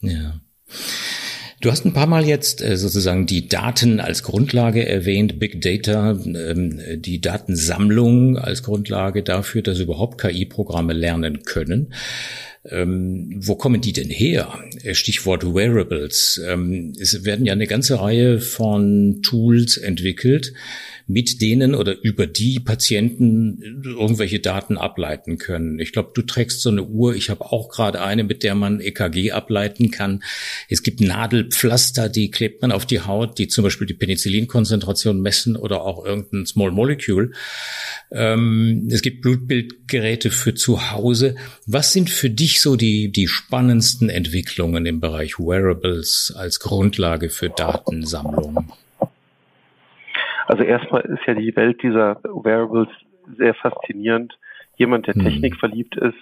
Ja. 0.00 0.34
Du 1.60 1.70
hast 1.70 1.84
ein 1.84 1.92
paar 1.92 2.06
Mal 2.06 2.26
jetzt 2.26 2.62
äh, 2.62 2.78
sozusagen 2.78 3.26
die 3.26 3.46
Daten 3.46 4.00
als 4.00 4.22
Grundlage 4.22 4.88
erwähnt, 4.88 5.38
Big 5.38 5.60
Data, 5.60 6.12
ähm, 6.12 6.80
die 6.96 7.20
Datensammlung 7.20 8.38
als 8.38 8.62
Grundlage 8.62 9.22
dafür, 9.22 9.60
dass 9.60 9.78
überhaupt 9.78 10.18
KI-Programme 10.18 10.94
lernen 10.94 11.42
können. 11.42 11.92
Ähm, 12.64 13.36
wo 13.38 13.54
kommen 13.54 13.80
die 13.80 13.94
denn 13.94 14.10
her? 14.10 14.52
Stichwort 14.92 15.44
Wearables. 15.54 16.40
Ähm, 16.46 16.92
es 17.00 17.24
werden 17.24 17.46
ja 17.46 17.54
eine 17.54 17.66
ganze 17.66 18.00
Reihe 18.00 18.38
von 18.38 19.20
Tools 19.22 19.78
entwickelt, 19.78 20.52
mit 21.06 21.40
denen 21.40 21.74
oder 21.74 21.96
über 22.02 22.26
die 22.26 22.60
Patienten 22.60 23.82
irgendwelche 23.82 24.40
Daten 24.40 24.76
ableiten 24.76 25.38
können. 25.38 25.78
Ich 25.80 25.92
glaube, 25.92 26.10
du 26.14 26.22
trägst 26.22 26.60
so 26.60 26.68
eine 26.68 26.84
Uhr. 26.84 27.14
Ich 27.14 27.30
habe 27.30 27.46
auch 27.46 27.70
gerade 27.70 28.02
eine, 28.02 28.24
mit 28.24 28.42
der 28.42 28.54
man 28.54 28.80
EKG 28.80 29.32
ableiten 29.32 29.90
kann. 29.90 30.22
Es 30.68 30.82
gibt 30.82 31.00
Nadelpflaster, 31.00 32.10
die 32.10 32.30
klebt 32.30 32.60
man 32.60 32.72
auf 32.72 32.84
die 32.84 33.00
Haut, 33.00 33.38
die 33.38 33.48
zum 33.48 33.64
Beispiel 33.64 33.86
die 33.86 33.94
Penicillinkonzentration 33.94 35.20
messen 35.20 35.56
oder 35.56 35.82
auch 35.82 36.04
irgendein 36.04 36.44
Small 36.44 36.72
Molecule. 36.72 37.32
Ähm, 38.12 38.88
es 38.90 39.02
gibt 39.02 39.22
Blutbildgeräte 39.22 40.30
für 40.30 40.54
zu 40.54 40.90
Hause. 40.90 41.36
Was 41.66 41.92
sind 41.92 42.10
für 42.10 42.28
dich 42.30 42.49
so 42.58 42.74
die, 42.74 43.12
die 43.12 43.28
spannendsten 43.28 44.08
Entwicklungen 44.08 44.86
im 44.86 44.98
Bereich 44.98 45.38
Wearables 45.38 46.34
als 46.36 46.58
Grundlage 46.58 47.28
für 47.28 47.50
Datensammlung? 47.50 48.72
Also 50.46 50.64
erstmal 50.64 51.02
ist 51.02 51.24
ja 51.26 51.34
die 51.34 51.54
Welt 51.54 51.82
dieser 51.82 52.16
Wearables 52.24 52.88
sehr 53.36 53.54
faszinierend. 53.54 54.36
Jemand, 54.76 55.06
der 55.06 55.16
mhm. 55.16 55.24
Technik 55.24 55.56
verliebt 55.56 55.96
ist, 55.96 56.18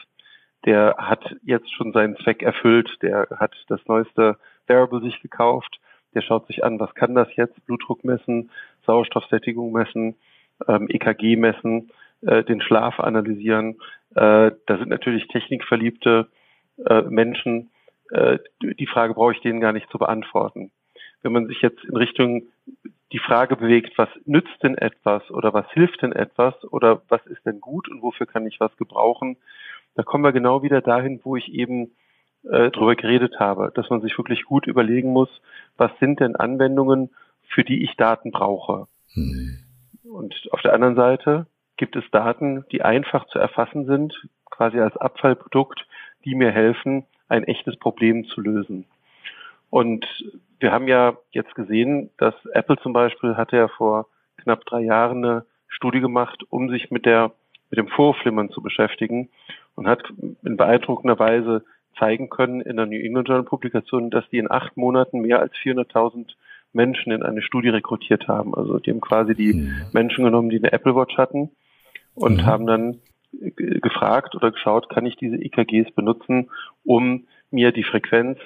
der 0.66 0.96
hat 0.98 1.36
jetzt 1.44 1.72
schon 1.72 1.92
seinen 1.92 2.16
Zweck 2.16 2.42
erfüllt, 2.42 2.90
der 3.00 3.28
hat 3.38 3.54
das 3.68 3.80
neueste 3.86 4.36
Wearable 4.66 5.00
sich 5.00 5.22
gekauft, 5.22 5.80
der 6.14 6.22
schaut 6.22 6.46
sich 6.46 6.64
an, 6.64 6.80
was 6.80 6.94
kann 6.94 7.14
das 7.14 7.28
jetzt, 7.36 7.64
Blutdruck 7.64 8.04
messen, 8.04 8.50
Sauerstoffsättigung 8.84 9.72
messen, 9.72 10.16
ähm, 10.66 10.88
EKG 10.90 11.36
messen, 11.36 11.90
äh, 12.22 12.44
den 12.44 12.60
Schlaf 12.60 13.00
analysieren. 13.00 13.76
Äh, 14.14 14.52
da 14.66 14.78
sind 14.78 14.88
natürlich 14.88 15.28
technikverliebte 15.28 16.28
äh, 16.86 17.02
Menschen. 17.02 17.70
Äh, 18.10 18.38
die 18.62 18.86
Frage 18.86 19.14
brauche 19.14 19.32
ich 19.32 19.40
denen 19.40 19.60
gar 19.60 19.72
nicht 19.72 19.90
zu 19.90 19.98
beantworten. 19.98 20.70
Wenn 21.22 21.32
man 21.32 21.46
sich 21.46 21.60
jetzt 21.62 21.84
in 21.84 21.96
Richtung 21.96 22.48
die 23.12 23.18
Frage 23.18 23.56
bewegt, 23.56 23.96
was 23.96 24.08
nützt 24.24 24.62
denn 24.62 24.76
etwas 24.76 25.30
oder 25.30 25.52
was 25.52 25.70
hilft 25.72 26.02
denn 26.02 26.12
etwas 26.12 26.54
oder 26.64 27.02
was 27.08 27.24
ist 27.26 27.44
denn 27.46 27.60
gut 27.60 27.88
und 27.88 28.02
wofür 28.02 28.26
kann 28.26 28.46
ich 28.46 28.60
was 28.60 28.76
gebrauchen, 28.76 29.36
da 29.94 30.02
kommen 30.02 30.24
wir 30.24 30.32
genau 30.32 30.62
wieder 30.62 30.80
dahin, 30.80 31.20
wo 31.24 31.34
ich 31.36 31.52
eben 31.52 31.90
äh, 32.44 32.70
drüber 32.70 32.94
geredet 32.94 33.40
habe, 33.40 33.72
dass 33.74 33.90
man 33.90 34.00
sich 34.00 34.16
wirklich 34.16 34.44
gut 34.44 34.66
überlegen 34.66 35.12
muss, 35.12 35.28
was 35.76 35.90
sind 35.98 36.20
denn 36.20 36.36
Anwendungen, 36.36 37.10
für 37.48 37.64
die 37.64 37.82
ich 37.82 37.96
Daten 37.96 38.30
brauche. 38.30 38.86
Mhm. 39.14 39.58
Und 40.04 40.48
auf 40.52 40.62
der 40.62 40.74
anderen 40.74 40.94
Seite 40.94 41.46
gibt 41.78 41.96
es 41.96 42.04
Daten, 42.10 42.66
die 42.70 42.82
einfach 42.82 43.26
zu 43.28 43.38
erfassen 43.38 43.86
sind, 43.86 44.28
quasi 44.50 44.78
als 44.78 44.96
Abfallprodukt, 44.96 45.86
die 46.24 46.34
mir 46.34 46.50
helfen, 46.50 47.06
ein 47.28 47.44
echtes 47.44 47.76
Problem 47.78 48.26
zu 48.26 48.40
lösen. 48.40 48.84
Und 49.70 50.06
wir 50.60 50.72
haben 50.72 50.88
ja 50.88 51.16
jetzt 51.30 51.54
gesehen, 51.54 52.10
dass 52.18 52.34
Apple 52.52 52.76
zum 52.78 52.92
Beispiel 52.92 53.36
hatte 53.36 53.56
ja 53.56 53.68
vor 53.68 54.08
knapp 54.38 54.64
drei 54.66 54.80
Jahren 54.80 55.24
eine 55.24 55.46
Studie 55.68 56.00
gemacht, 56.00 56.42
um 56.50 56.68
sich 56.68 56.90
mit 56.90 57.06
der 57.06 57.32
mit 57.70 57.78
dem 57.78 57.88
Vorflimmern 57.88 58.48
zu 58.48 58.62
beschäftigen 58.62 59.28
und 59.74 59.86
hat 59.86 60.02
in 60.42 60.56
beeindruckender 60.56 61.18
Weise 61.18 61.64
zeigen 61.98 62.30
können 62.30 62.62
in 62.62 62.76
der 62.76 62.86
New 62.86 62.98
England 62.98 63.28
Journal 63.28 63.44
Publikation, 63.44 64.08
dass 64.08 64.26
die 64.30 64.38
in 64.38 64.50
acht 64.50 64.78
Monaten 64.78 65.20
mehr 65.20 65.40
als 65.40 65.52
400.000 65.52 66.30
Menschen 66.72 67.12
in 67.12 67.22
eine 67.22 67.42
Studie 67.42 67.68
rekrutiert 67.68 68.26
haben. 68.26 68.54
Also 68.54 68.78
die 68.78 68.90
haben 68.90 69.02
quasi 69.02 69.34
die 69.34 69.52
mhm. 69.52 69.82
Menschen 69.92 70.24
genommen, 70.24 70.48
die 70.48 70.56
eine 70.56 70.72
Apple 70.72 70.94
Watch 70.94 71.18
hatten 71.18 71.50
und 72.18 72.38
mhm. 72.38 72.46
haben 72.46 72.66
dann 72.66 73.00
gefragt 73.30 74.34
oder 74.34 74.50
geschaut, 74.50 74.88
kann 74.88 75.06
ich 75.06 75.16
diese 75.16 75.36
EKGs 75.36 75.92
benutzen, 75.94 76.50
um 76.84 77.26
mir 77.50 77.72
die 77.72 77.84
Frequenz 77.84 78.38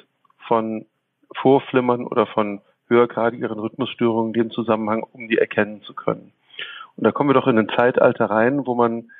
von 0.47 0.87
Vorflimmern 1.35 2.05
oder 2.05 2.27
von 2.27 2.61
höhergradigeren 2.89 3.59
Rhythmusstörungen 3.59 4.35
in 4.35 4.41
dem 4.41 4.51
Zusammenhang, 4.51 5.03
um 5.03 5.29
die 5.29 5.39
erkennen 5.39 5.83
zu 5.83 5.95
können. 5.95 6.33
Und 6.97 7.05
da 7.05 7.13
kommen 7.13 7.31
wir 7.31 7.35
doch 7.35 7.47
in 7.47 7.59
ein 7.59 7.71
Zeitalter 7.71 8.27
rein, 8.27 8.67
wo 8.67 8.75
man 8.75 9.11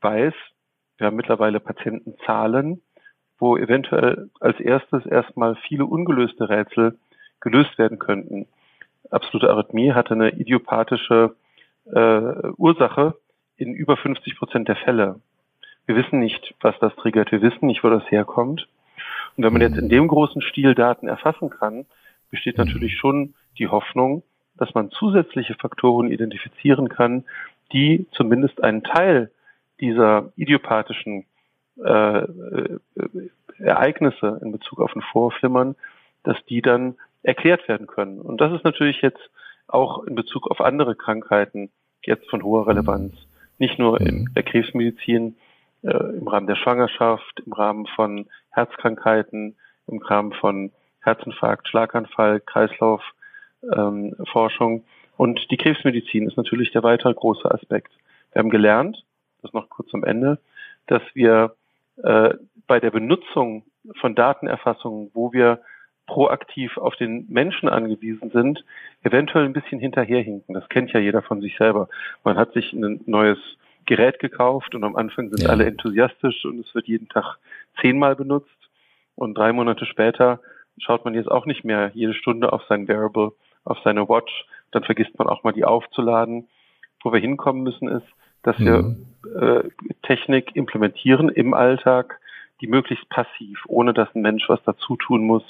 weiß, 0.00 0.34
wir 0.98 1.06
haben 1.06 1.16
mittlerweile 1.16 1.60
Patientenzahlen, 1.60 2.82
wo 3.38 3.56
eventuell 3.56 4.30
als 4.40 4.58
erstes 4.60 5.04
erstmal 5.06 5.56
viele 5.66 5.86
ungelöste 5.86 6.48
Rätsel 6.48 6.98
gelöst 7.40 7.78
werden 7.78 7.98
könnten. 7.98 8.46
Absolute 9.10 9.50
Arrhythmie 9.50 9.92
hatte 9.92 10.14
eine 10.14 10.30
idiopathische 10.30 11.34
äh, 11.92 12.50
Ursache 12.56 13.14
in 13.56 13.74
über 13.74 13.96
50 13.96 14.36
Prozent 14.36 14.68
der 14.68 14.76
Fälle. 14.76 15.20
Wir 15.86 15.96
wissen 15.96 16.18
nicht, 16.18 16.54
was 16.60 16.78
das 16.80 16.94
triggert. 16.96 17.32
Wir 17.32 17.42
wissen 17.42 17.66
nicht, 17.66 17.84
wo 17.84 17.90
das 17.90 18.10
herkommt. 18.10 18.68
Und 19.36 19.44
wenn 19.44 19.52
man 19.52 19.62
jetzt 19.62 19.78
in 19.78 19.88
dem 19.88 20.08
großen 20.08 20.42
Stil 20.42 20.74
Daten 20.74 21.08
erfassen 21.08 21.50
kann, 21.50 21.86
besteht 22.30 22.58
natürlich 22.58 22.96
schon 22.96 23.34
die 23.58 23.68
Hoffnung, 23.68 24.22
dass 24.56 24.74
man 24.74 24.90
zusätzliche 24.90 25.54
Faktoren 25.54 26.10
identifizieren 26.10 26.88
kann, 26.88 27.24
die 27.72 28.06
zumindest 28.12 28.62
einen 28.62 28.82
Teil 28.82 29.30
dieser 29.80 30.32
idiopathischen 30.36 31.24
äh, 31.84 32.18
äh, 32.18 32.78
Ereignisse 33.58 34.40
in 34.42 34.52
Bezug 34.52 34.80
auf 34.80 34.94
ein 34.96 35.02
Vorflimmern, 35.02 35.76
dass 36.22 36.36
die 36.46 36.62
dann 36.62 36.96
erklärt 37.22 37.68
werden 37.68 37.86
können. 37.86 38.20
Und 38.20 38.40
das 38.40 38.52
ist 38.52 38.64
natürlich 38.64 39.02
jetzt 39.02 39.30
auch 39.68 40.04
in 40.04 40.14
Bezug 40.14 40.50
auf 40.50 40.60
andere 40.60 40.94
Krankheiten 40.94 41.70
jetzt 42.02 42.28
von 42.30 42.42
hoher 42.42 42.66
Relevanz. 42.66 43.14
Nicht 43.58 43.78
nur 43.78 44.00
in 44.00 44.30
der 44.34 44.42
Krebsmedizin, 44.42 45.36
äh, 45.82 45.90
im 45.90 46.28
Rahmen 46.28 46.46
der 46.46 46.56
Schwangerschaft, 46.56 47.42
im 47.44 47.52
Rahmen 47.52 47.86
von 47.86 48.26
Herzkrankheiten, 48.50 49.56
im 49.86 49.98
Rahmen 49.98 50.32
von 50.32 50.72
Herzinfarkt, 51.00 51.68
Schlaganfall, 51.68 52.40
Kreislaufforschung. 52.40 54.74
Ähm, 54.74 54.84
und 55.16 55.50
die 55.50 55.56
Krebsmedizin 55.56 56.26
ist 56.26 56.36
natürlich 56.36 56.72
der 56.72 56.82
weitere 56.82 57.14
große 57.14 57.50
Aspekt. 57.50 57.92
Wir 58.32 58.40
haben 58.40 58.50
gelernt, 58.50 59.04
das 59.42 59.52
noch 59.52 59.70
kurz 59.70 59.94
am 59.94 60.04
Ende, 60.04 60.38
dass 60.86 61.02
wir 61.14 61.54
äh, 62.02 62.34
bei 62.66 62.80
der 62.80 62.90
Benutzung 62.90 63.64
von 64.00 64.14
Datenerfassungen, 64.14 65.10
wo 65.14 65.32
wir 65.32 65.60
proaktiv 66.06 66.78
auf 66.78 66.96
den 66.96 67.26
Menschen 67.28 67.68
angewiesen 67.68 68.30
sind, 68.30 68.64
eventuell 69.02 69.44
ein 69.44 69.52
bisschen 69.52 69.80
hinterherhinken. 69.80 70.54
Das 70.54 70.68
kennt 70.68 70.92
ja 70.92 71.00
jeder 71.00 71.22
von 71.22 71.40
sich 71.40 71.56
selber. 71.56 71.88
Man 72.24 72.36
hat 72.36 72.52
sich 72.52 72.72
ein 72.72 73.00
neues 73.06 73.38
Gerät 73.86 74.18
gekauft 74.18 74.74
und 74.74 74.84
am 74.84 74.96
Anfang 74.96 75.30
sind 75.30 75.42
ja. 75.42 75.50
alle 75.50 75.66
enthusiastisch 75.66 76.44
und 76.44 76.58
es 76.60 76.74
wird 76.74 76.86
jeden 76.86 77.08
Tag 77.08 77.38
zehnmal 77.80 78.16
benutzt. 78.16 78.50
Und 79.14 79.36
drei 79.36 79.52
Monate 79.52 79.86
später 79.86 80.40
schaut 80.78 81.04
man 81.04 81.14
jetzt 81.14 81.30
auch 81.30 81.46
nicht 81.46 81.64
mehr 81.64 81.90
jede 81.94 82.14
Stunde 82.14 82.52
auf 82.52 82.62
sein 82.68 82.88
Wearable, 82.88 83.32
auf 83.64 83.78
seine 83.84 84.08
Watch. 84.08 84.46
Dann 84.72 84.84
vergisst 84.84 85.18
man 85.18 85.28
auch 85.28 85.42
mal 85.42 85.52
die 85.52 85.64
aufzuladen. 85.64 86.48
Wo 87.02 87.12
wir 87.12 87.20
hinkommen 87.20 87.62
müssen 87.62 87.88
ist, 87.88 88.06
dass 88.42 88.58
mhm. 88.58 89.06
wir 89.32 89.40
äh, 89.40 89.68
Technik 90.02 90.56
implementieren 90.56 91.28
im 91.28 91.54
Alltag, 91.54 92.18
die 92.60 92.66
möglichst 92.66 93.08
passiv, 93.08 93.62
ohne 93.68 93.94
dass 93.94 94.12
ein 94.14 94.22
Mensch 94.22 94.48
was 94.48 94.60
dazu 94.64 94.96
tun 94.96 95.24
muss, 95.24 95.44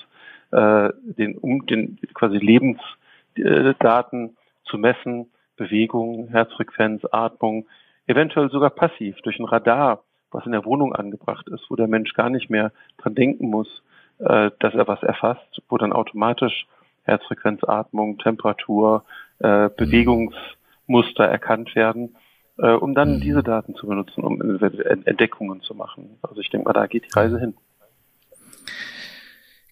äh, 0.56 0.90
den, 1.04 1.36
um 1.36 1.66
den 1.66 1.98
quasi 2.14 2.38
Lebensdaten 2.38 4.24
äh, 4.24 4.32
zu 4.64 4.78
messen, 4.78 5.30
Bewegung, 5.56 6.28
Herzfrequenz, 6.28 7.02
Atmung, 7.12 7.66
eventuell 8.06 8.48
sogar 8.50 8.70
passiv 8.70 9.16
durch 9.22 9.38
ein 9.38 9.44
Radar, 9.44 10.02
was 10.30 10.46
in 10.46 10.52
der 10.52 10.64
Wohnung 10.64 10.94
angebracht 10.94 11.46
ist, 11.48 11.66
wo 11.68 11.76
der 11.76 11.88
Mensch 11.88 12.14
gar 12.14 12.30
nicht 12.30 12.48
mehr 12.48 12.72
dran 12.96 13.14
denken 13.14 13.50
muss, 13.50 13.82
äh, 14.18 14.50
dass 14.58 14.74
er 14.74 14.88
was 14.88 15.02
erfasst, 15.02 15.62
wo 15.68 15.76
dann 15.76 15.92
automatisch 15.92 16.66
Herzfrequenz, 17.02 17.62
Atmung, 17.64 18.16
Temperatur, 18.18 19.04
äh, 19.38 19.68
Bewegungsmuster 19.76 21.24
erkannt 21.24 21.74
werden, 21.74 22.16
äh, 22.58 22.70
um 22.70 22.94
dann 22.94 23.16
mhm. 23.16 23.20
diese 23.20 23.42
Daten 23.42 23.74
zu 23.74 23.86
benutzen, 23.86 24.24
um 24.24 24.40
Entdeckungen 24.40 25.60
zu 25.60 25.74
machen. 25.74 26.18
Also 26.22 26.40
ich 26.40 26.48
denke 26.48 26.64
mal, 26.64 26.72
da 26.72 26.86
geht 26.86 27.04
die 27.04 27.18
Reise 27.18 27.38
hin. 27.38 27.54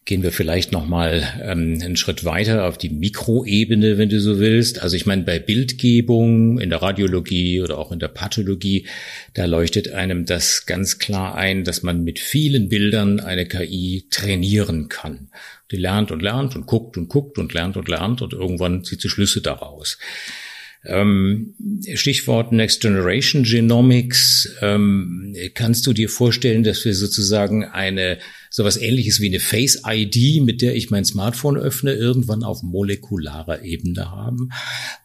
Gehen 0.07 0.23
wir 0.23 0.33
vielleicht 0.33 0.71
noch 0.71 0.87
mal 0.87 1.23
ähm, 1.43 1.79
einen 1.83 1.97
Schritt 1.97 2.25
weiter 2.25 2.67
auf 2.67 2.77
die 2.77 2.91
Mikroebene, 2.91 3.97
wenn 3.97 4.11
du 4.11 4.21
so 4.21 4.39
willst. 4.39 4.83
Also 4.83 4.97
ich 4.97 5.07
meine, 5.07 5.23
bei 5.23 5.39
Bildgebung 5.39 6.59
in 6.61 6.69
der 6.69 6.83
Radiologie 6.83 7.63
oder 7.63 7.79
auch 7.79 7.91
in 7.91 8.01
der 8.01 8.09
Pathologie, 8.09 8.87
da 9.33 9.47
leuchtet 9.47 9.93
einem 9.93 10.27
das 10.27 10.67
ganz 10.67 10.99
klar 10.99 11.37
ein, 11.37 11.65
dass 11.65 11.83
man 11.83 12.05
mit 12.05 12.19
vielen 12.19 12.69
Bildern 12.69 13.19
eine 13.19 13.47
KI 13.47 14.07
trainieren 14.11 14.91
kann. 14.91 15.31
Die 15.71 15.79
lernt 15.79 16.11
und 16.11 16.21
lernt 16.21 16.55
und 16.55 16.67
guckt 16.67 16.99
und 16.99 17.09
guckt 17.09 17.39
und 17.39 17.55
lernt 17.55 17.79
und 17.79 17.89
lernt 17.89 18.21
und 18.21 18.35
irgendwann 18.35 18.85
zieht 18.85 19.01
sie 19.01 19.09
Schlüsse 19.09 19.41
daraus. 19.41 19.99
Ähm, 20.87 21.55
Stichwort 21.95 22.53
Next 22.53 22.83
Generation 22.83 23.43
Genomics. 23.43 24.57
Ähm, 24.61 25.35
kannst 25.55 25.87
du 25.87 25.93
dir 25.93 26.09
vorstellen, 26.09 26.63
dass 26.63 26.85
wir 26.85 26.95
sozusagen 26.95 27.65
eine 27.65 28.19
sowas 28.51 28.81
ähnliches 28.81 29.21
wie 29.21 29.29
eine 29.29 29.41
Face 29.41 29.83
ID, 29.85 30.45
mit 30.45 30.63
der 30.63 30.77
ich 30.77 30.91
mein 30.91 31.05
Smartphone 31.05 31.57
öffne, 31.57 31.93
irgendwann 31.93 32.45
auf 32.45 32.63
molekularer 32.63 33.63
Ebene 33.63 34.13
haben, 34.13 34.51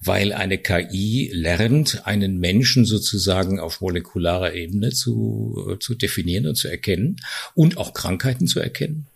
weil 0.04 0.34
eine 0.34 0.60
KI 0.60 1.32
lernt, 1.34 2.06
einen 2.06 2.40
Menschen 2.40 2.86
sozusagen 2.86 3.60
auf 3.60 3.82
molekularer 3.82 4.54
Ebene 4.54 4.90
zu, 4.90 5.78
zu 5.80 5.96
definieren 5.96 6.46
und 6.46 6.56
zu 6.56 6.68
erkennen 6.68 7.16
und 7.56 7.78
auch 7.78 7.94
Krankheiten 7.94 8.46
zu 8.46 8.60
erkennen? 8.60 9.08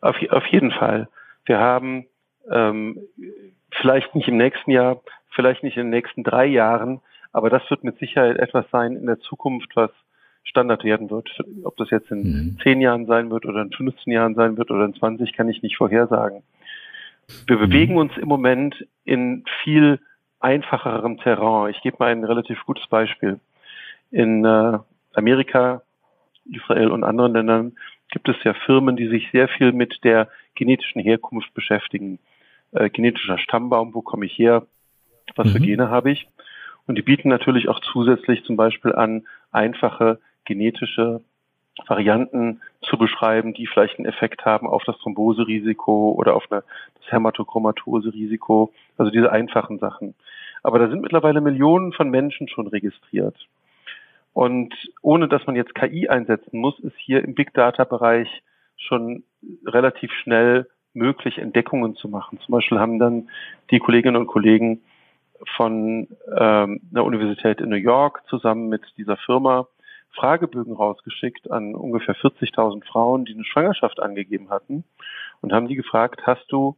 Auf, 0.00 0.16
auf 0.30 0.46
jeden 0.46 0.70
Fall. 0.70 1.08
Wir 1.44 1.58
haben 1.58 2.06
ähm, 2.50 2.98
vielleicht 3.80 4.14
nicht 4.14 4.28
im 4.28 4.36
nächsten 4.36 4.70
Jahr, 4.70 5.02
vielleicht 5.34 5.62
nicht 5.62 5.76
in 5.76 5.84
den 5.84 5.90
nächsten 5.90 6.22
drei 6.22 6.46
Jahren, 6.46 7.00
aber 7.32 7.50
das 7.50 7.68
wird 7.70 7.84
mit 7.84 7.98
Sicherheit 7.98 8.36
etwas 8.38 8.66
sein 8.70 8.96
in 8.96 9.06
der 9.06 9.20
Zukunft, 9.20 9.70
was 9.74 9.90
Standard 10.44 10.84
werden 10.84 11.10
wird. 11.10 11.30
Ob 11.64 11.76
das 11.76 11.90
jetzt 11.90 12.10
in 12.10 12.22
mhm. 12.22 12.58
zehn 12.62 12.80
Jahren 12.80 13.06
sein 13.06 13.30
wird 13.30 13.46
oder 13.46 13.62
in 13.62 13.72
15 13.72 14.12
Jahren 14.12 14.34
sein 14.34 14.56
wird 14.56 14.70
oder 14.70 14.84
in 14.84 14.94
20, 14.94 15.32
kann 15.32 15.48
ich 15.48 15.62
nicht 15.62 15.76
vorhersagen. 15.76 16.42
Wir 17.46 17.56
mhm. 17.56 17.60
bewegen 17.60 17.96
uns 17.96 18.16
im 18.16 18.28
Moment 18.28 18.86
in 19.04 19.44
viel 19.62 20.00
einfacherem 20.40 21.18
Terrain. 21.18 21.70
Ich 21.70 21.80
gebe 21.82 21.96
mal 22.00 22.10
ein 22.10 22.24
relativ 22.24 22.64
gutes 22.66 22.86
Beispiel. 22.88 23.38
In 24.10 24.44
äh, 24.44 24.78
Amerika, 25.14 25.82
Israel 26.50 26.90
und 26.90 27.04
anderen 27.04 27.32
Ländern 27.32 27.72
gibt 28.10 28.28
es 28.28 28.36
ja 28.44 28.52
Firmen, 28.52 28.96
die 28.96 29.08
sich 29.08 29.30
sehr 29.30 29.48
viel 29.48 29.72
mit 29.72 30.04
der 30.04 30.28
genetischen 30.54 31.00
Herkunft 31.00 31.54
beschäftigen. 31.54 32.18
Äh, 32.72 32.90
genetischer 32.90 33.38
Stammbaum, 33.38 33.94
wo 33.94 34.02
komme 34.02 34.26
ich 34.26 34.36
her, 34.38 34.66
was 35.36 35.46
mhm. 35.46 35.50
für 35.50 35.60
Gene 35.60 35.90
habe 35.90 36.10
ich. 36.10 36.28
Und 36.86 36.96
die 36.96 37.02
bieten 37.02 37.28
natürlich 37.28 37.68
auch 37.68 37.80
zusätzlich 37.80 38.44
zum 38.44 38.56
Beispiel 38.56 38.92
an 38.94 39.26
einfache 39.52 40.18
genetische 40.44 41.20
Varianten 41.86 42.60
zu 42.82 42.98
beschreiben, 42.98 43.54
die 43.54 43.66
vielleicht 43.66 43.98
einen 43.98 44.06
Effekt 44.06 44.44
haben 44.44 44.66
auf 44.66 44.82
das 44.84 44.98
Thromboserisiko 44.98 46.12
oder 46.12 46.34
auf 46.34 46.50
eine, 46.50 46.64
das 47.00 47.12
Hämatochromatose-Risiko, 47.12 48.72
also 48.98 49.10
diese 49.10 49.32
einfachen 49.32 49.78
Sachen. 49.78 50.14
Aber 50.62 50.78
da 50.78 50.88
sind 50.88 51.02
mittlerweile 51.02 51.40
Millionen 51.40 51.92
von 51.92 52.10
Menschen 52.10 52.48
schon 52.48 52.66
registriert. 52.66 53.36
Und 54.32 54.74
ohne 55.02 55.28
dass 55.28 55.46
man 55.46 55.56
jetzt 55.56 55.74
KI 55.74 56.08
einsetzen 56.08 56.58
muss, 56.58 56.78
ist 56.80 56.96
hier 56.96 57.22
im 57.24 57.34
Big 57.34 57.52
Data 57.54 57.84
Bereich 57.84 58.42
schon 58.76 59.24
relativ 59.66 60.10
schnell 60.12 60.68
möglich, 60.94 61.38
Entdeckungen 61.38 61.94
zu 61.94 62.08
machen. 62.08 62.38
Zum 62.44 62.52
Beispiel 62.52 62.78
haben 62.78 62.98
dann 62.98 63.28
die 63.70 63.78
Kolleginnen 63.78 64.16
und 64.16 64.26
Kollegen 64.26 64.82
von 65.56 66.08
ähm, 66.38 66.80
einer 66.90 67.04
Universität 67.04 67.60
in 67.60 67.68
New 67.68 67.76
York 67.76 68.22
zusammen 68.28 68.68
mit 68.68 68.82
dieser 68.96 69.16
Firma 69.16 69.66
Fragebögen 70.14 70.74
rausgeschickt 70.74 71.50
an 71.50 71.74
ungefähr 71.74 72.14
40.000 72.14 72.84
Frauen, 72.84 73.24
die 73.24 73.34
eine 73.34 73.44
Schwangerschaft 73.44 74.00
angegeben 74.00 74.50
hatten 74.50 74.84
und 75.40 75.52
haben 75.52 75.68
die 75.68 75.74
gefragt, 75.74 76.22
hast 76.26 76.44
du 76.50 76.76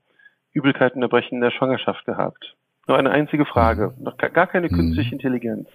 Übelkeiten 0.52 1.02
Erbrechen 1.02 1.36
in 1.36 1.40
der 1.40 1.50
Schwangerschaft 1.50 2.04
gehabt? 2.04 2.54
Nur 2.86 2.98
eine 2.98 3.10
einzige 3.10 3.44
Frage, 3.44 3.94
mhm. 3.96 4.04
noch 4.04 4.16
gar 4.16 4.46
keine 4.46 4.68
mhm. 4.68 4.76
künstliche 4.76 5.12
Intelligenz. 5.12 5.68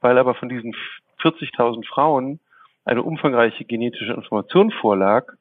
Weil 0.00 0.18
aber 0.18 0.34
von 0.34 0.48
diesen 0.48 0.74
40.000 1.22 1.86
Frauen 1.86 2.38
eine 2.84 3.02
umfangreiche 3.02 3.64
genetische 3.64 4.12
Information 4.12 4.70
vorlag, 4.70 5.32